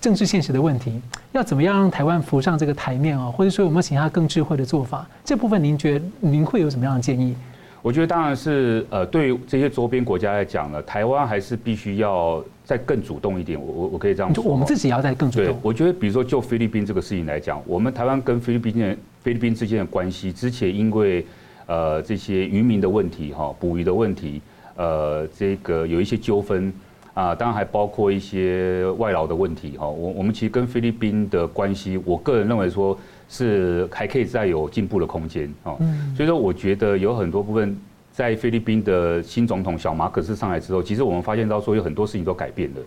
[0.00, 1.00] 政治现实的问题，
[1.32, 3.32] 要怎么样让台湾浮上这个台面哦？
[3.36, 5.06] 或者说有没有其他更智慧的做法？
[5.24, 7.34] 这部分您觉得您会有什么样的建议？
[7.82, 13.58] 我觉得当然是呃，对于这些周边国家来讲呢，台湾还是必须要再更主动一点。
[13.58, 15.46] 我我我可以这样说，就我们自己要再更主动。
[15.46, 21.24] 对，我觉得比如说就菲律宾这个事情来讲，我们台湾跟菲律宾的菲律宾之间的关系，之前因为
[21.64, 24.42] 呃这些渔民的问题哈，捕鱼的问题，
[24.80, 26.72] 呃这个有一些纠纷
[27.12, 29.86] 啊，当然还包括一些外劳的问题哈。
[29.86, 32.98] 我我们其实跟菲律宾的关系，我个人认为说。
[33.32, 35.78] 是还可以再有进步的空间哦，
[36.16, 37.78] 所以说我觉得有很多部分
[38.10, 42.80] 在菲律宾的新总统小马可斯上来之后，其实我们发现到说有很多事情都改变了。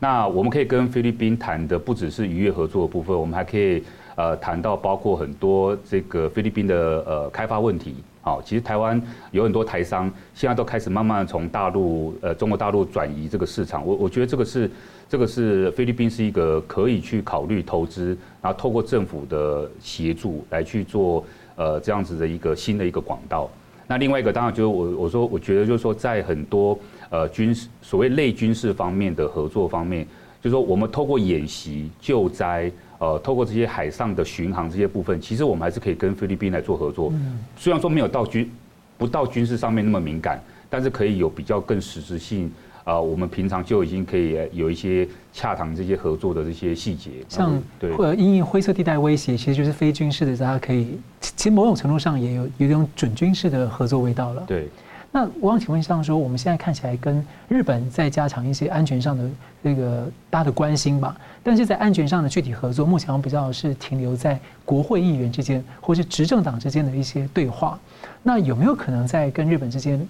[0.00, 3.80] 那我们可以跟菲律宾谈的不只是渔业合作的部分，我们还可以
[4.16, 6.74] 呃谈到包括很多这个菲律宾的
[7.06, 7.94] 呃开发问题。
[8.26, 14.68] 好，其实台湾有很多台商现在都开始慢慢从大陆呃中国大陆转移这个市场，我我觉得这个是。
[15.08, 23.48] 这个是菲律宾是一个可以去考虑投资，然后透过政府的协助来去做呃这样子的一个新的一个管道。
[23.86, 26.76] 那另外一个当然就是我我说我觉得就是说在很多
[27.08, 30.04] 呃军事所谓类军事方面的合作方面，
[30.46, 37.12] 就是说我们透过演习救灾，呃透过这些海上的巡航这些部分，其实我们还是可以跟菲律宾来做合作。
[37.56, 38.48] 虽然说没有到军
[38.96, 40.40] 不到军事上面那么敏感，
[40.70, 42.48] 但是可以有比较更实质性。
[42.84, 54.44] 啊，我们平常就已经可以有一些洽谈这些合作的这些细节，像对，或者因应灰色地带威胁，其实就是非军事的，大家可以，其实某种程度上也有有一种准军事的合作味道了。
[54.46, 54.68] 对。
[55.16, 59.26] 那我想请问上说，我们现在看起来跟日本在加强一些安全上的
[59.64, 67.78] 这个大的关心吧，但是在安全上的具体合作，目前比较是停留在国会议员之间或是执政党之间的一些对话。
[68.22, 70.06] 那有没有可能在跟日本之间，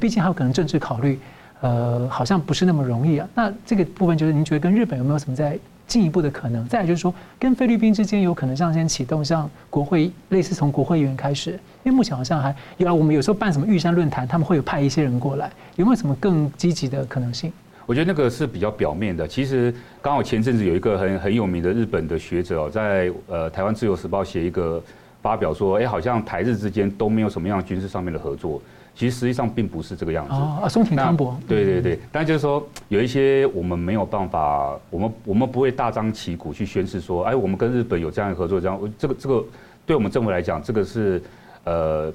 [0.00, 1.20] 毕竟还有可能政治考虑，
[1.60, 3.28] 呃，好像不是那么容易啊。
[3.34, 5.58] 那这个部分就是您觉得跟日本有没有什么在？
[5.86, 17.52] 进一步的可能，再来就是说，跟菲律宾之间有可能这样先启动，像国会类似从国会议员开始，因为目前好像还有啊，我们有时候办什么玉山论坛，他们会有派一些人过来，有没有什么更积极的可能性？
[17.86, 19.28] 我觉得那个是比较表面的。
[19.28, 24.82] 其实刚好前阵子有一个很很有名的日本的学者，在呃台湾自由时报写一个
[25.20, 28.62] 发表说，哎，好像台日之间都没有什么样军事上面的合作。
[28.96, 30.60] 其实实际上并不是这个样子哦。
[30.62, 31.36] 啊，松田康博。
[31.48, 39.44] 对对对，但就是说有一些我们没有办法，我们我们不会大张旗鼓去宣示说，哎，我们跟日本有这样的合作，这样这个这个
[39.84, 41.20] 对我们政府来讲，这个是
[41.64, 42.12] 呃，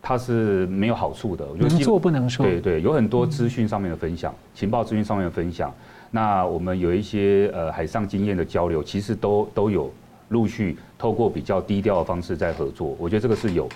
[0.00, 1.44] 它是没有好处的。
[1.58, 2.46] 能做不能说。
[2.46, 5.74] 对对，有很多资讯上面的分享，情报资讯上面的分享，
[6.12, 9.92] 那我们有一些呃海上经验的交流，其实都都有
[10.28, 12.96] 陆续透过比较低调的方式在合作。
[13.00, 13.68] 我觉得这个是有。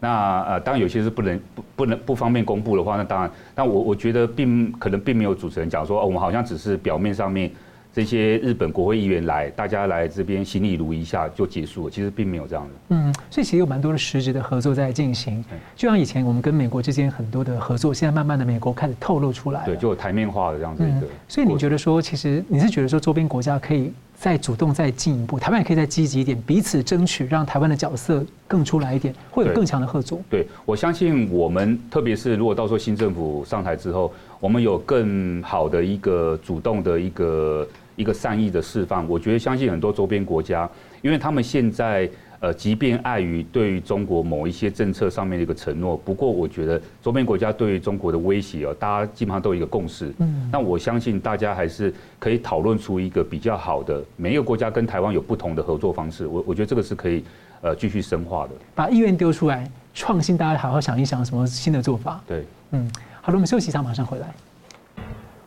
[0.00, 7.50] 那呃，当然有些是不能不不能不方便公布的话，那当然，但我我觉得并可能并没有主持人讲说，哦，我们好像只是表面上面
[7.92, 12.70] 这些日本国会议员来，大家来这边行礼如一下就结束了，其实并没有这样的。
[12.96, 15.44] 嗯，所以其实有蛮多的实质的合作在进行，
[15.76, 21.06] 就像以前我们跟美国之间很多的合作，现在慢慢的美国开始透露出来，对，就有台面化的这样子一个。
[21.28, 23.92] 所以你觉得说，其实你是觉得说，周边国家可以？
[24.20, 30.20] 再主动再进一步，台湾也可以再积极一点，彼此争取，让台湾的角色更出来一点，会有更强的合作。
[30.28, 37.66] 对，我相信我们，特别是如果到时候新政府上台之后，我们有更好的一个主动的一个
[37.96, 40.68] 一个善意的释放，我觉得相信很多周边国家，
[41.00, 42.06] 因为他们现在。
[42.40, 50.10] 呃，即便碍于对于中国某一些政策上面的一个承诺，不过我觉得周边国家对于中国的威胁哦，大家基本上都有一个共识。
[50.18, 56.26] 嗯，那我相信大家还是可以讨论出一个比较好的，每一个国家跟台湾有不同的合作方式。
[56.26, 57.22] 我我觉得这个是可以
[57.60, 58.52] 呃继续深化的。
[58.74, 62.22] 把意愿丢出来，创新，大家好好想一想什么新的做法。
[62.26, 64.32] 对，嗯，好了，我们休息一下，马上回来。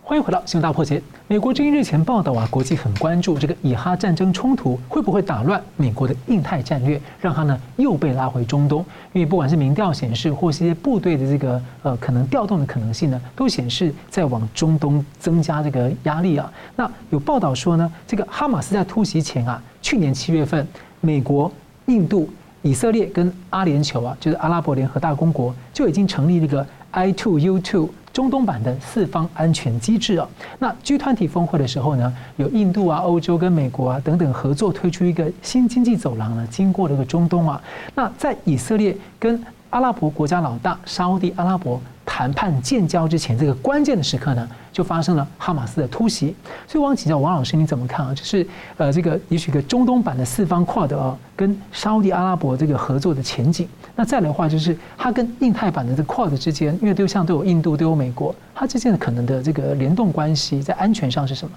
[0.06, 1.00] 欢迎回到《新闻大破解》。
[1.30, 8.86] 美国之音日前报道啊，国际很关注这个以哈战争冲突会不会打乱美国的印太战略，让它呢又被拉回中东。
[9.14, 16.52] 因为不管是民调显示，或是一些部队的这个呃可能调动的可能性呢，都显示在往中东增加这个压力啊。
[16.76, 20.68] 那有报道说呢，这个哈马斯在突袭前啊，去年七月份，
[21.00, 21.50] 美国、
[21.86, 22.30] 印度、
[22.62, 27.90] 以色列跟阿联酋啊，就是阿拉伯联合大公国就已经成立这个 I two U two。
[28.14, 37.60] 中东版的四方安全机制啊，那 G 团体峰会的时候呢，有印度啊、欧洲跟美国啊等等合作推出一个新经济走廊呢，经过了一个中东啊，
[37.96, 46.36] 那在以色列跟阿拉伯国家老大沙乌地阿拉伯谈判建交之前，这个关键的时刻呢，就发生了哈马斯的突袭。
[46.68, 48.14] 所以我想请教王老师，你怎么看啊？
[48.14, 48.46] 就是
[48.78, 53.68] 呃，这个也许个中东版的四方 QUAD 啊，跟沙乌地阿拉伯这个合作的前景。
[53.96, 61.52] 那再来的话，就是它跟印太版的这个 QUAD 之间，因为都像都有印度，都有美国，它之间的可能的这个联动关系，在安全上是什么？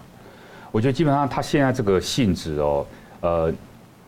[0.71, 2.87] 我觉得基本上它现在这个性质哦，
[3.21, 3.53] 呃，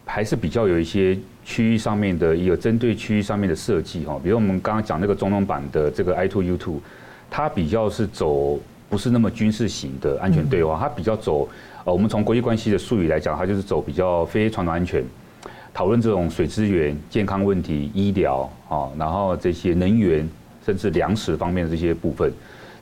[0.05, 1.19] 还是比较有一些。
[1.49, 6.75] 区域上面的一个针对区域上面的设计哈，比如我们刚刚讲那个中东版的这个 I2U2，
[7.31, 8.61] 它比较是走
[8.91, 11.49] 不是那么军事型的安全对话，它比较走
[11.85, 15.03] 呃，我们从国际关系的术语来讲，它就是走比较非传统安全，
[15.79, 20.29] 讨论这种水资源、健康问题、医疗啊，然后这些能源
[20.67, 22.33] 甚至粮食方面的这些部分，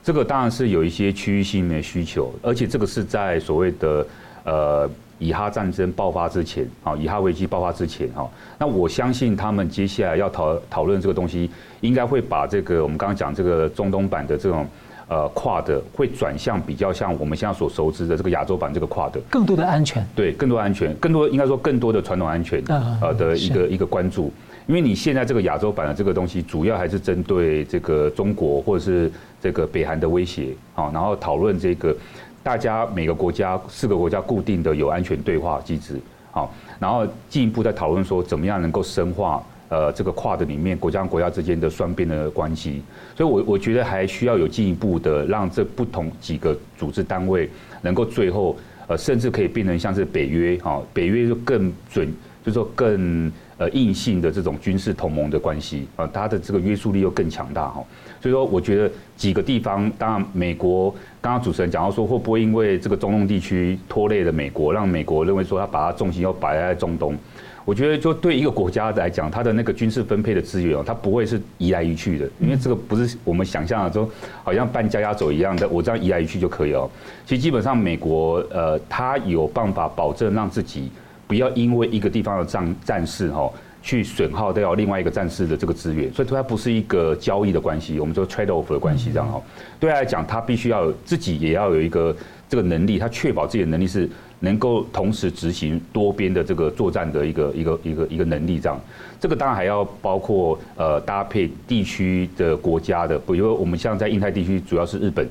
[0.01, 4.07] 这个当然是有一些区域性的需求，而且这个是在所谓的
[4.45, 4.89] 呃。
[5.19, 8.29] 以哈战争爆发之前，啊，以哈危机爆发之前，哈，
[8.59, 11.49] 那我相信他们接下来要讨讨论这个东西，
[11.81, 14.67] 应该会把这个我们刚刚讲这个中东版的这种
[15.07, 22.63] 呃跨的，会转向比较像我们现在所熟知的这个亚洲版这个跨的，更多的安全，对，更多安全，更多应该说更多的传统安全，
[23.01, 24.31] 呃的一个一个关注，
[24.67, 31.95] 因为你现在这个亚洲版的这个东西，主要还是针对这个中国或者是这个北韩的威胁，啊，然后讨论这个。
[32.43, 35.99] 大家每个国家四个国家固定的有安全对话机制，
[36.31, 36.47] 啊，
[36.79, 42.81] 然后进一步在讨论说怎么样能够深化呃这个跨的里面国家跟国家之间的双边的关系，
[43.15, 47.49] 所以我我觉得还需要有进一步的让这不同几个组织单位
[47.81, 48.55] 能够最后
[48.87, 52.07] 呃甚至可以变成像是北约哈，北约就更准，
[52.43, 57.83] 就是说更呃硬性的这种军事同盟的关系啊，它的这个约束力又更强大哈。
[58.21, 60.89] 所以说，我觉得几个地方，当然美国
[61.21, 67.15] 刚刚主持人讲到说，会不会因为这个中东地区拖累了美国，让美国认为说他把它重心又摆在中东？
[67.63, 74.09] 我觉得，就对一个国家来讲，它的那个军事分配的资源哦，它不会是移来移去的，因为这个不是我们想象的说，
[74.41, 76.89] 好像搬家家走一样的，我这样移来移去就可以了。
[77.25, 80.89] 其实基本上，美国呃，它有办法保证让自己
[81.27, 83.51] 不要因为一个地方的战战事哈，
[83.83, 89.41] 去损耗掉另外一个战事的这个资源，所以它不是一个交易的关系，我们说 trade off 的关系这样哈。
[89.79, 92.15] 对他来讲，他必须要自己也要有一个
[92.49, 94.09] 这个能力，他确保自己的能力是。
[94.39, 98.79] 能够同时执行多边的这个作战的一个一个一个一个能力，这样，
[99.19, 105.27] 这个当然还要包括呃搭配地区的国家的，比如我们像在印太地区主要是日本，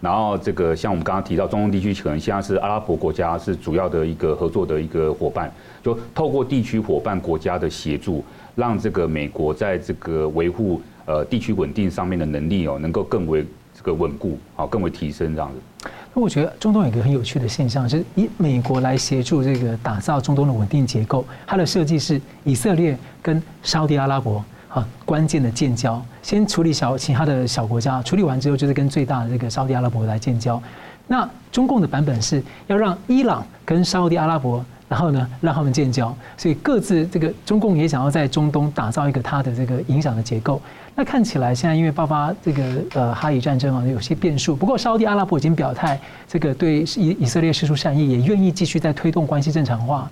[0.00, 8.24] 然后这个像我们刚刚提到中东地区可能现在是阿拉伯国家是主要的一个合作的一个伙伴，就透过地区伙伴国家的协助，
[8.54, 13.44] 让这个美国在这个维护呃地区稳定上面的能力哦，能够更为
[13.74, 15.88] 这个稳固，好更为提升这样子。
[16.14, 21.24] 那我觉得中东有一个很有趣的现象，就是以美国来协助这个打造中东的稳定结构。
[21.46, 30.62] 它的设计是以色列跟沙地阿拉伯啊关键的建交，先处理小其他的小国家，处理完之后就是跟最大的这个沙地阿拉伯来建交。
[31.06, 40.60] 那中共的版本是要让伊朗跟沙地阿拉伯，然后呢让他们建交，所以各自这个中共也想要在中东打造一个它的这个影响的结构。
[40.94, 44.54] 那看起来现在因为爆发这个呃哈以战争啊，有些变数。
[44.54, 50.10] 不过沙地阿拉伯已经表态，这个对以以色列释出善意，也愿意继续在推动关系正常化。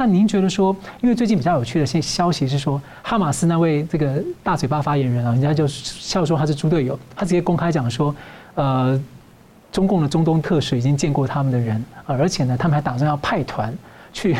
[0.00, 8.14] 那您觉得说，因为最近比较有趣的消消息是说，哈马斯那位这个大嘴巴发言人啊，人家就笑说他是猪队友，他直接公开讲说，
[8.54, 9.02] 呃，
[9.72, 13.76] 中共的中东特使已经见过他们的人，而且呢，他们还打算要派团
[14.12, 14.36] 去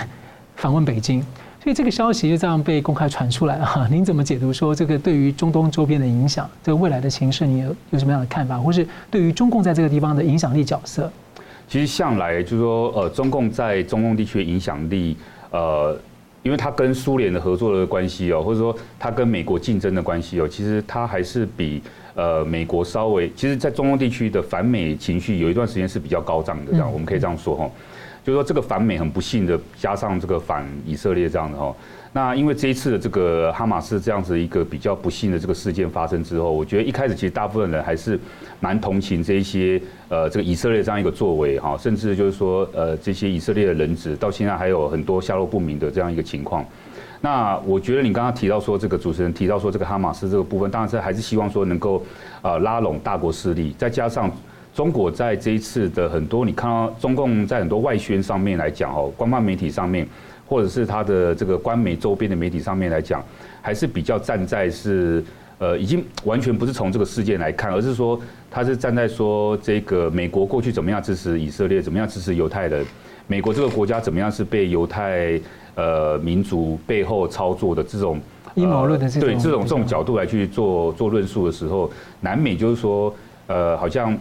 [0.54, 1.20] 访问北京。
[1.60, 11.10] 所以这个消息就这样被公开传出来了哈，您怎么解读说这个对于中东周边的影响，这个未来的形势，你有有什么样的看法，或是对于中共在这个地方的影响力角色？
[11.66, 15.16] 其实向来就是说，呃，中共在中东地区的影响力，
[15.50, 15.96] 呃，
[16.42, 21.82] 因为它跟苏联的合作的关系哦，或者说它跟美国竞争的关系哦，其实它还是比
[22.14, 27.70] 呃美国稍微，其实，在中东地区的反美情绪有一段时间是比较高涨的，这样我们可以这样说哈。
[28.28, 31.74] 就是说，这个反美很不幸的，加上这个反以色列这样的哈。
[32.12, 38.20] 那因为这一次的这个哈马斯这样子一个比较不幸的这个事件发生之后，我觉得一开始其实大部分人还是
[38.60, 46.62] 蛮同情这一些呃这个以色列这样一个作为哈，甚至就是说呃这些以色列的人质到现在还有很多下落不明的这样一个情况。
[47.22, 52.04] 那我觉得你刚刚提到说这个主持人提到说这个哈马斯这个部分，当然是还是希望说能够
[52.42, 54.30] 呃拉拢大国势力，再加上。
[54.74, 60.06] 中国在这一次的很多，你看到中共在很多外宣上面来讲哦，官方媒体上面，
[60.46, 63.24] 或者是他的这个官媒周边的媒体上面来讲，
[63.60, 65.24] 还是比较站在是
[65.58, 72.86] 呃，已经完全不是从这个事件来看，而是说他是站在说这个美国过去怎么样支持以色列，怎么样支持犹太人，
[73.26, 75.40] 美国这个国家怎么样是被犹太
[75.74, 78.20] 呃民族背后操作的这种
[78.54, 81.90] 阴谋论的这种对这种这种角度来去做做论述的时候，
[82.20, 83.12] 难免就是说
[83.48, 84.16] 呃，好像。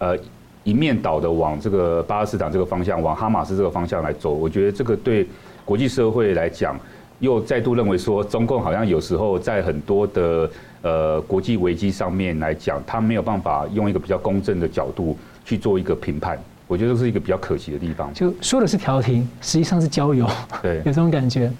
[0.00, 0.16] 呃，
[0.64, 5.26] 一面倒的往这个巴勒斯坦这个方向，往哈马斯这个方向来走，我觉得这个对
[5.64, 6.74] 国际社会来讲，
[7.18, 18.12] 又再度认为说，中共好像有时候在很多的呃国际危机上面来讲，他没有办法用一个比较公正的角度去做一个评判，我觉得这是一个比较可惜的地方。
[18.14, 20.26] 就说的是调停，实际上是交友，
[20.62, 21.52] 对， 有这种感觉。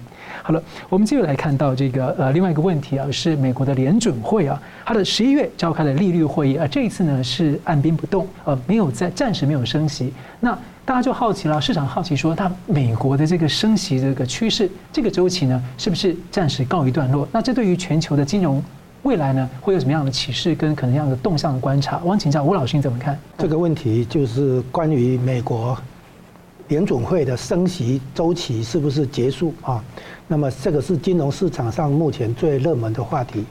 [0.43, 10.13] 好了，我们继续来看到这个呃另外一个问题啊，是美国的联准会啊，它的十一月召开的利率会议啊，这一次呢是按兵不动，呃，没有在暂时没有升息。
[10.41, 17.29] 那大家就好奇了，市场好奇说，它美国的这个升息这个趋势，这个周期呢，是不是暂时告一段落？
[17.31, 18.63] 那这对于全球的金融
[19.03, 22.01] 未来呢，会有什么样的启示跟可能样的动向的观察？
[22.03, 23.17] 我想请教吴老师你怎么看？
[23.39, 25.77] 这个问题就是关于美国
[26.71, 29.85] 联准会的升息周期是不是结束啊？
[30.29, 33.45] 那么这个是金融市场上目前最热门的话题。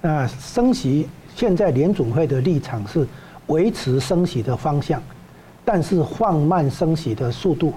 [0.00, 3.06] 那升息，现在联准会的立场是
[3.46, 5.00] 维持升息的方向，
[5.64, 7.72] 但是放慢升息的速度。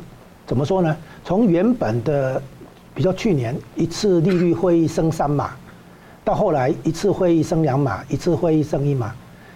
[0.48, 0.98] 怎么说呢？
[1.24, 2.42] 从原本的，
[2.96, 5.52] 比较去年一次利率会议升三码，
[6.24, 9.14] 到后来一次会议升两码，一次会议升一码。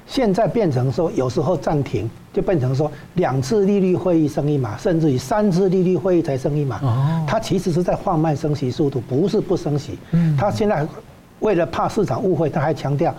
[0.07, 7.25] 现在变成说，有时候暂停，就变成说两次利率会议升一码，甚至于三次利率会议才升一码。
[7.27, 9.97] 它其实是在放慢升息速度，不是不升息。
[10.37, 10.87] 它现在
[11.39, 13.13] 为了怕市场误会，他还强调，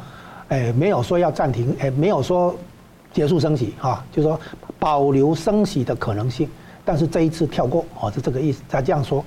[0.48, 2.54] 哎，没有说要暂停，哎，没有说
[3.12, 4.38] 结束升息，哈，就是说
[4.78, 6.48] 保留升息的可能性。
[6.84, 8.62] 但是这一次跳过哦，是这个意思。
[8.68, 9.24] 他这样说，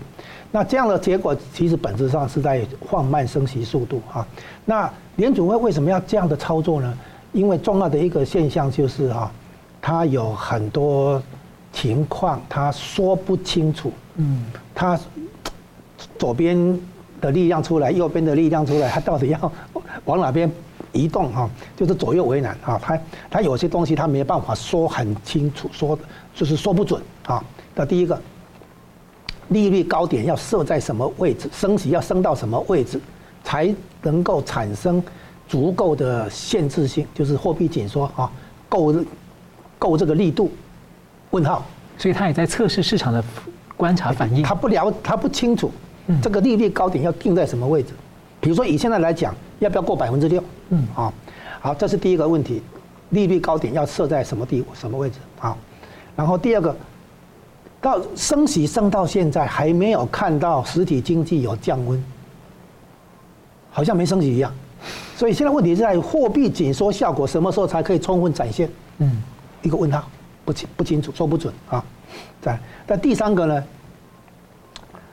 [0.49, 4.26] 那这样的结果其实本质上是在放慢升息速度啊。
[4.64, 6.97] 那联储会为什么要这样的操作呢？
[7.32, 9.32] 因为重要的一个现象就是哈，
[9.82, 11.21] 它有很多
[11.71, 14.99] 情况他说不清楚，嗯，他
[16.17, 16.80] 左边
[17.21, 19.51] 的力量出来，右边的力量出来，他到底要
[20.05, 20.51] 往哪边？
[20.91, 22.80] 移动哈，就是左右为难啊。
[22.82, 22.99] 他
[23.30, 25.97] 他有些东西他没办法说很清楚，说
[26.34, 27.43] 就是说不准啊。
[27.75, 28.19] 那第一个，
[29.49, 32.99] 利率高点要设在什么位置，升息要升到什么位置，
[33.43, 33.71] 才
[34.01, 35.03] 能够产生
[35.50, 38.32] 足够的限制性，就是货币紧缩啊，
[38.70, 38.93] 够
[39.78, 40.52] 够这个力度？
[41.32, 41.66] 问号。
[41.97, 43.22] 所以他也在测试市场的
[43.76, 44.41] 观察反应。
[44.43, 45.70] 他不了，他不清楚
[46.22, 47.93] 这个利率高点要定在什么位置。
[48.39, 50.41] 比如说以现在来讲，要不要过百分之六？
[50.70, 51.12] 嗯，啊，
[51.60, 52.62] 好，这是第一个问题，
[53.10, 55.18] 利率高点要设在什么地什么位置？
[55.39, 55.58] 啊，
[56.16, 56.74] 然后第二个，
[57.82, 62.02] 到升息升到现在还没有看到实体经济有降温，
[63.72, 64.54] 好像没升息一样，
[65.15, 68.69] 所以现在问题是在货币紧缩效果什么时候才可以充分展现？
[68.99, 69.21] 嗯，
[69.61, 70.07] 一个问号，
[70.45, 71.84] 不清不清楚，说不准啊。
[72.41, 73.63] 在，那第三个呢，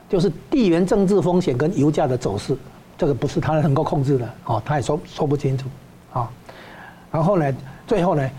[0.08, 2.56] 就是地缘政治风险跟油价的走势。
[2.98, 5.66] 这个不是他能够控制的哦，他也说说不清楚
[6.12, 6.30] 啊。
[7.10, 7.54] 然后呢，
[7.86, 8.30] 最后呢，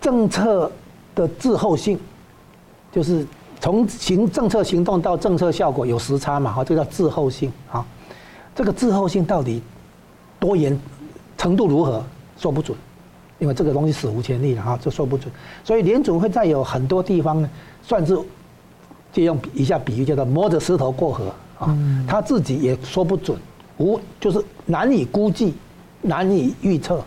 [0.00, 0.70] 政策
[1.14, 1.98] 的滞后性，
[2.92, 3.26] 就是
[3.60, 7.84] 从行政策行动到政策效果有时差嘛，哈，这叫滞后性啊。
[8.54, 9.60] 这个滞后性到底
[10.42, 10.76] 多严
[11.38, 12.04] 程度如何，
[12.36, 12.76] 说不准，
[13.38, 15.32] 因为这个东西史无前例了哈，这说不准。
[15.62, 17.48] 所以联准会在有很多地方呢，
[17.80, 18.18] 算是
[19.12, 21.78] 借用一下比喻，叫做摸着石头过河啊，
[22.08, 23.38] 他自己也说不准。
[23.78, 25.54] 无就是难以估计，
[26.00, 27.00] 难以预测，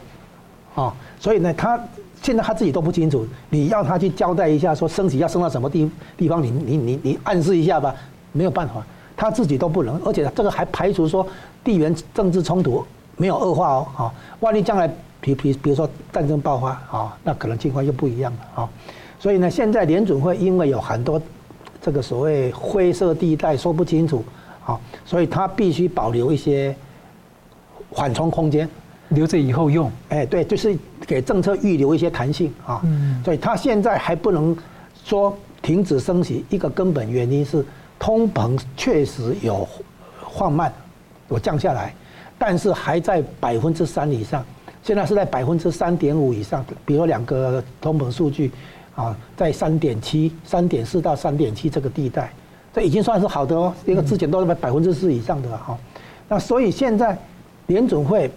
[0.73, 1.77] 啊，所以呢，他
[2.21, 3.27] 现在他自己都不清楚。
[3.49, 7.93] 你要他去交代一下，说升息要升到什么地地方，你你你你暗示一下吧，
[8.31, 8.75] 没有办法，
[9.17, 10.01] 他自己都不能。
[10.05, 11.27] 而且这个还排除说
[11.65, 12.83] 地缘政治冲突
[13.17, 14.87] 没有恶化哦，啊，万一将来
[15.19, 18.69] 比比比如说战争爆发啊，那可能情况又不一样了啊。
[19.19, 21.21] 所以呢，现在联准会因为有很多
[21.81, 24.23] 这个所谓灰色地带，说不清楚。
[24.65, 26.75] 啊，所以他必须保留一些
[27.91, 28.67] 缓冲空间，
[29.09, 29.91] 留着以后用。
[30.09, 32.81] 哎，对，就是给政策预留一些弹性啊。
[32.83, 33.21] 嗯。
[33.23, 34.57] 所以他现在还不能
[35.03, 37.63] 说停止升息，一个根本原因是
[37.99, 39.67] 通膨确实有
[40.35, 40.73] 放慢，
[41.29, 41.93] 有降下来，
[42.37, 44.43] 但是还在百分之三以上。
[44.83, 48.51] 现在是在百分之三点五以上，比如两个通膨数据
[48.93, 52.31] 啊，在三点七、三点四到三点七这个地带。
[52.71, 55.75] 这已经算是好的哦，因为之前都是百分之四以上的哈。
[56.27, 57.17] 那所以现在
[57.67, 58.29] 联准会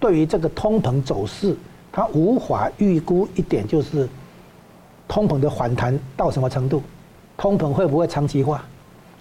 [0.00, 1.54] 对于这个通膨走势，
[1.92, 4.08] 它无法预估一点，就是
[5.06, 6.82] 通膨的反弹到什么程度，
[7.36, 8.64] 通膨会不会长期化？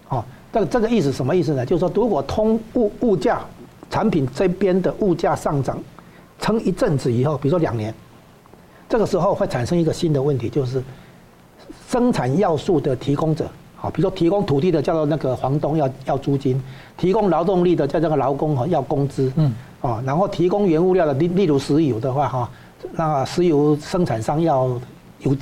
[0.07, 1.65] 哦，这个这个意思什么意思呢？
[1.65, 3.41] 就是说，如果通物物价
[3.93, 5.77] 产品这边的物价上涨
[6.39, 7.93] 撑一阵子以后，比如说两年，
[8.89, 10.81] 这个时候会产生一个新的问题，就是
[11.87, 13.45] 生产要素的提供者。
[13.75, 16.59] 好，比如说提供土地的叫做那个房东要要租金，
[16.97, 22.49] 提供劳动力的叫这个劳工哈要工资，嗯，啊，然后提供原物料的例例如石油的话哈，
[22.93, 24.69] 那石油生产商要
[25.19, 25.37] 油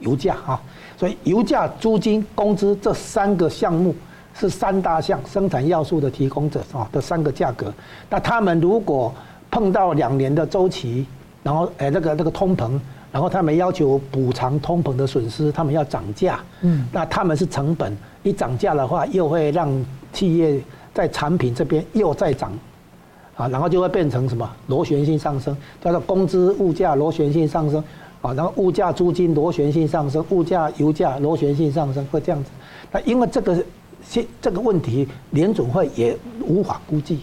[0.00, 0.60] 油价哈，
[0.98, 3.94] 所以油价、租金、工资这三个项目
[4.34, 7.72] 是三大项生产要素的提供者啊的三个价格，
[8.10, 9.14] 那他们如果
[9.50, 11.06] 碰到两年的周期，
[11.42, 12.78] 然后哎那个那个通膨。
[13.14, 16.40] 然后他们要求补偿通膨的损失，他们要涨价。
[16.62, 19.70] 嗯，那他们是成本一涨价的话，又会让
[20.12, 20.60] 企业
[20.92, 22.50] 在产品这边又再涨，
[23.36, 27.80] 啊，然后就会变成什么螺旋性上升，叫做工资物价螺旋性上升，
[28.20, 32.50] 啊，然后物价租金螺旋性上升，物价油价螺旋性上升，会这样子。
[32.90, 33.64] 那因为这个
[34.04, 37.20] 现这个问题，联总会也无法估计。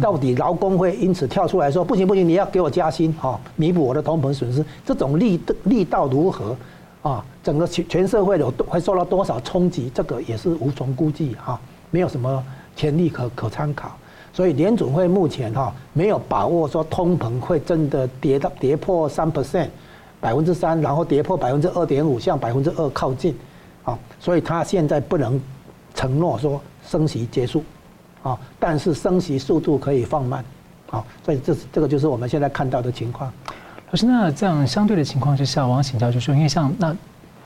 [0.00, 6.54] 到底劳工会因此跳出来说不行不行，你要给我加薪哈，弥补我的通膨损失，这种力力道如何
[7.00, 7.24] 啊？
[7.42, 9.90] 整个全全社会有会受到多少冲击？
[9.92, 11.58] 这个也是无从估计哈，
[11.90, 12.44] 没有什么
[12.76, 13.90] 潜力可可参考。
[14.32, 19.68] 所以联总会目前哈没有把握说通膨会真的跌到跌破三 percent
[20.20, 23.34] 百分之三，然后跌破百分之二点五，向百分之二靠近
[23.82, 25.40] 啊，所以他现在不能
[25.94, 27.64] 承诺说升息结束。
[28.22, 30.44] 啊，但是升息速度可以放慢，
[30.92, 33.28] 啊，所以这这个就是我们现在看到的情况。
[33.90, 36.96] 老师，那这样相对的情况之下，我想请教就是说，因为像那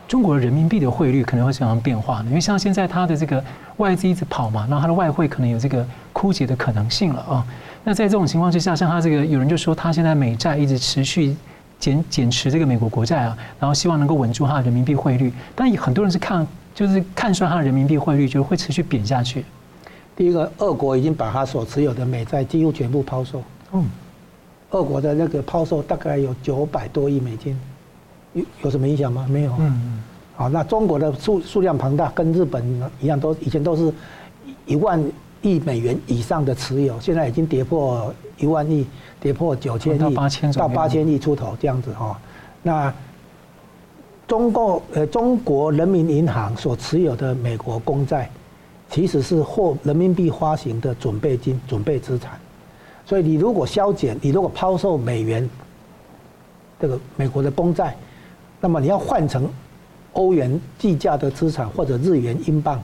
[0.06, 2.26] 中国人民币的汇率可能会怎样变化呢？
[2.28, 3.42] 因为像现在它的这个
[3.78, 5.82] 外资一直跑嘛，然后它的外汇可能有这个
[6.12, 7.42] 枯竭的可能性了啊。
[7.82, 11.34] 那在这种情况之下，像它这个有人就说，他现在美债一直持续
[11.78, 16.46] 减减持这个美国国债啊，然后希望能够稳住它的人民币汇率，但很多人是看。
[16.76, 19.42] 就是看衰它的人民币汇率，就会持续贬下去。
[20.14, 23.42] 第一个，俄国已经把它所持有的美债几乎全部抛售。
[23.72, 23.86] 嗯，
[24.72, 27.58] 俄国的那个抛售大概有九百多亿美金，
[28.34, 29.26] 有有什么影响吗？
[29.30, 29.52] 没有。
[29.52, 30.02] 嗯嗯。
[30.36, 32.62] 好，那中国的数数量庞大，跟日本
[33.00, 33.90] 一样，都以前都是
[34.66, 35.02] 一万
[35.40, 38.86] 亿美元以上的持有，现在已经跌破一万亿，
[39.18, 42.20] 跌破九千亿到八千到八千亿出头这样子哈。
[42.62, 42.92] 那
[44.26, 48.30] 中国呃中国人民银行所持有的美国公债。
[48.88, 52.38] 其实是货人民币发行的准备金、准备资产，
[53.04, 55.50] 所以你如果削减，你如果抛售美元，
[56.80, 57.96] 这个美国的公债，
[58.60, 59.50] 那么你要换成
[60.12, 62.80] 欧元计价的资产或者日元、英镑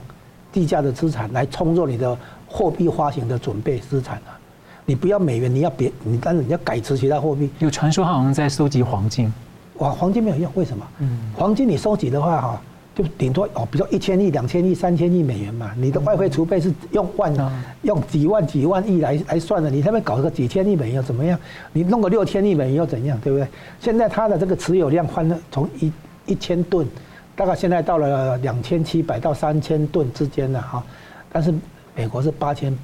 [0.51, 2.15] 计价的资产来充作你的
[2.49, 4.37] 货币发行的准备资产啊！
[4.85, 7.49] 你不要美元，你要别你，但是你要改持其他货币。
[7.59, 9.33] 有传说好像在收集黄金，
[9.79, 10.85] 哇，黄金没有用，为什么？
[10.99, 12.61] 嗯，黄金你收集的话哈。
[12.95, 17.33] 就顶多哦，比如说一千亿、两千亿、三千亿美元嘛，你的外汇储备是用万、
[17.81, 21.35] 用几万、几万亿来来算的，你那边搞个几千亿美元又怎么样？
[21.71, 23.19] 你弄个六千亿美元又怎样？
[23.21, 23.47] 对不对？
[23.79, 25.91] 现在它的这个持有量换了从一
[26.27, 26.87] 一千吨，
[27.35, 30.83] 大概现在到了两千七百到三千吨之间了哈，
[31.31, 31.51] 但是
[31.95, 32.77] 美国是八千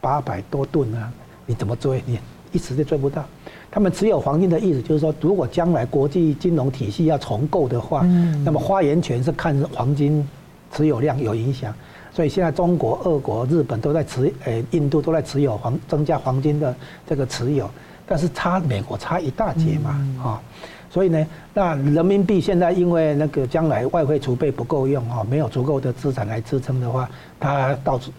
[0.00, 1.12] 八百多吨啊，
[1.44, 2.02] 你怎么追？
[2.06, 2.18] 你
[2.52, 3.24] 一时就追不到。
[3.70, 8.02] 他们持有黄金的意思就是说，如果将来国际金融体系要重构的话，
[8.44, 10.26] 那么发言权是看黄金
[10.72, 11.72] 持有量有影响。
[12.12, 16.74] 所以现在中国、俄国、日本都在持，呃，印度都在持有黄，增加黄金的
[17.06, 17.70] 这个持有，
[18.04, 19.90] 但是差美国差一大截嘛，
[20.20, 20.42] 啊，
[20.90, 21.24] 所以呢，
[21.54, 28.10] 那人民币现在因为那个将来外汇储备不够用啊，没有足够的资产来支撑的话，它到处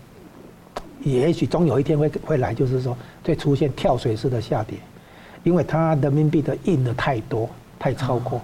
[1.04, 4.78] 也许终有一天会会来，就是说会出现跳水式的下跌。
[5.44, 7.50] 因为它人民币的印的太多，
[7.80, 8.40] 太超过，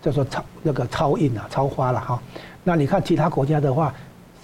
[0.00, 2.22] 就说超那个超印啊，超发了哈。
[2.62, 3.92] 那你看其他国家的话，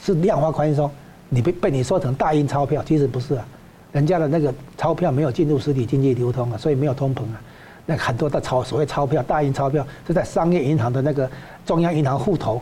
[0.02, 0.90] 是量化宽松，
[1.28, 3.46] 你被被你说成大印钞票，其实不是啊，
[3.92, 7.40] 人家的那个钞票没有进入实体经济流通啊，所以没有通膨啊。
[7.86, 11.30] 那很多的钞所谓钞票，大印钞票是在商业银行的那个
[11.64, 12.60] 中央银行户头。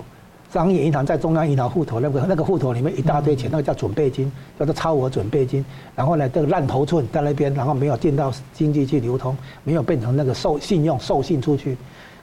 [0.52, 5.64] 商业银行在中央银行户头那个那个户头里面一大堆钱，那个叫准备金，叫做超额准备金。
[5.94, 11.76] 然后呢，这个烂头寸在那边，然后没有进到经济去流通，没有变成那个受信用授信出去，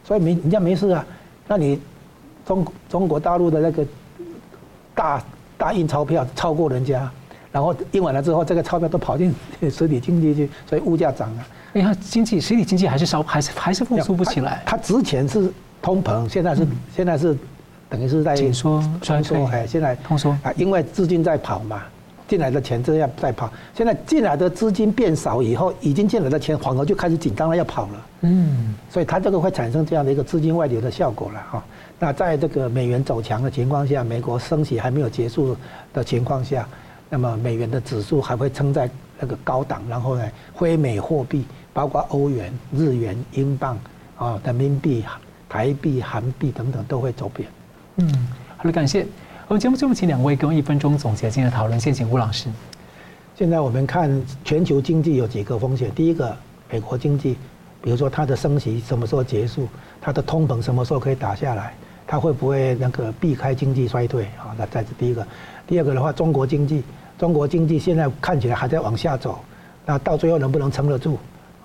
[0.04, 1.06] 所以没人家没事啊。
[1.48, 1.80] 那你
[2.46, 3.86] 中中国大陆的那个
[4.94, 5.24] 大
[5.58, 7.10] 大印钞票超过人家，
[7.50, 9.34] 然后印完了之后，这个钞票都跑进
[9.72, 11.48] 实体经济去，所以物价涨了。
[11.72, 14.62] 你看经济实体经济还是少还是还是复苏不起来。
[14.66, 15.50] 它之前是
[15.82, 17.34] 通膨，现在是现在是。
[17.90, 21.84] 等于是在紧缩、衰退，哎，现在通缩啊，因为资金在跑嘛，
[22.28, 23.50] 进来的钱这样在跑。
[23.74, 28.06] 现在进来的资金变少以后，已经进来的钱反而就开始紧张了，要跑了。
[28.22, 31.64] 嗯，所以它这个会产生这样的一个资金外流的效果了哈。
[31.98, 35.56] 那在这个美元走强的情况下，美国升息还没有结束
[35.94, 36.68] 的情况下，
[37.10, 40.24] 那么美元的指数还会撑在那个高档，然后呢，
[40.56, 43.80] 非美货币包括欧元、日元、英镑
[44.18, 45.06] 啊、人民币、
[45.48, 47.48] 台币、韩币等等都会走贬。
[48.00, 48.08] 嗯，
[48.58, 49.08] 好的，感谢。
[49.48, 51.80] 我们节目最后请两位给我一分钟总结今天的讨论。
[51.80, 52.48] 先请吴老师。
[53.36, 55.89] 现在我们看全球经济有几个风险。
[55.95, 56.38] 第一个，
[56.70, 57.36] 美国经济，
[57.82, 59.68] 比如说它的升息什么时候结束，
[60.00, 61.74] 它的通膨什么时候可以打下来，
[62.06, 64.54] 它会不会那个避开经济衰退啊？
[64.56, 65.26] 那这是第一个。
[65.66, 66.84] 第二个的话，中国经济，
[67.18, 69.39] 中国经济现在看起来还在往下走，
[69.88, 71.18] 那到最后能不能撑得住？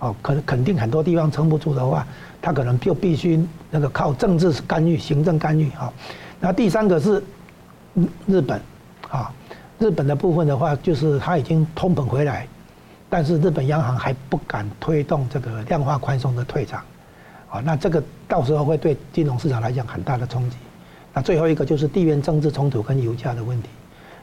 [0.02, 2.04] 哦，肯肯定很多地方撑不住的话，
[2.40, 3.40] 他可能就必须
[3.70, 5.92] 那个靠政治干预、行政干预啊。
[6.40, 7.22] 那第三个是
[8.26, 8.60] 日本，
[9.08, 9.32] 啊，
[9.78, 12.48] 日本的部分的话，就是他已经通膨回来，
[13.08, 16.82] 但是日本央行还不敢推动这个量化宽松的退场，
[17.48, 20.56] 啊，那这个到时候会对金融市场来讲很大的冲击。
[21.14, 23.68] 那最后一个就是地缘政治冲突跟油价的问题。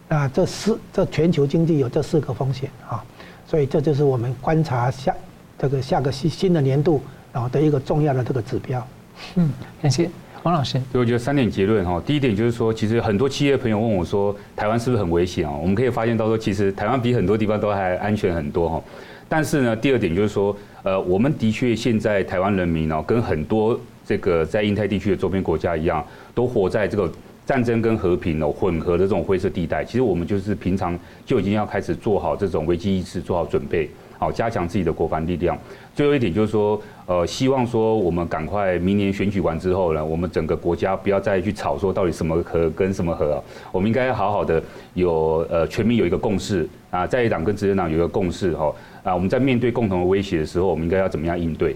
[0.10, 3.02] 那这四这全球经济有这四个风险啊，
[3.48, 5.16] 所以这就是我们观察下
[5.60, 7.02] 这个下个新新的年度
[7.34, 8.88] 然后的一个重要的这个指标。
[9.36, 9.52] 嗯，
[9.82, 10.10] 感谢。
[10.44, 12.02] 王老师，所以我觉得三点结论哈。
[12.06, 15.54] 第一点就是说，其实很多企业朋友问我说，台湾是不是很危险啊？
[15.54, 18.82] 我们可以发现到说，其实台湾比很多地方都还安全很多哈。
[19.28, 26.02] 但是呢，第二点就是说，呃，我们的确现在台湾人民呢，跟很多这个在印太地区的周边国家一样，
[26.34, 27.12] 都活在这个
[27.46, 29.84] 战争跟和平哦混合的这种灰色地带。
[29.84, 33.90] 其实我们就是平常就已经要开始做好这种危机意识，做好准备。
[34.20, 35.58] 好，加强自己的国防力量。
[35.96, 44.62] 最后一点就是说，呃，希望说我们赶快明年选举完之后呢，我们整个国家不要再去吵说到底什么和跟什么和啊，我们应该好好的
[44.94, 51.76] 有呃全民有一个共识啊，在野党跟执政党有一个共识哈啊，我们在面对共同的威胁的时候，我们应该要怎么样应对？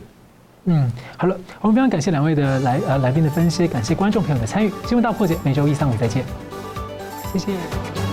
[0.66, 4.72] 嗯，好了，我们非常感谢两位的来呃来宾的分析，感谢观众朋友的参与。
[4.86, 6.24] 新闻大破解每周一、三、五再见，
[7.34, 8.13] 谢谢。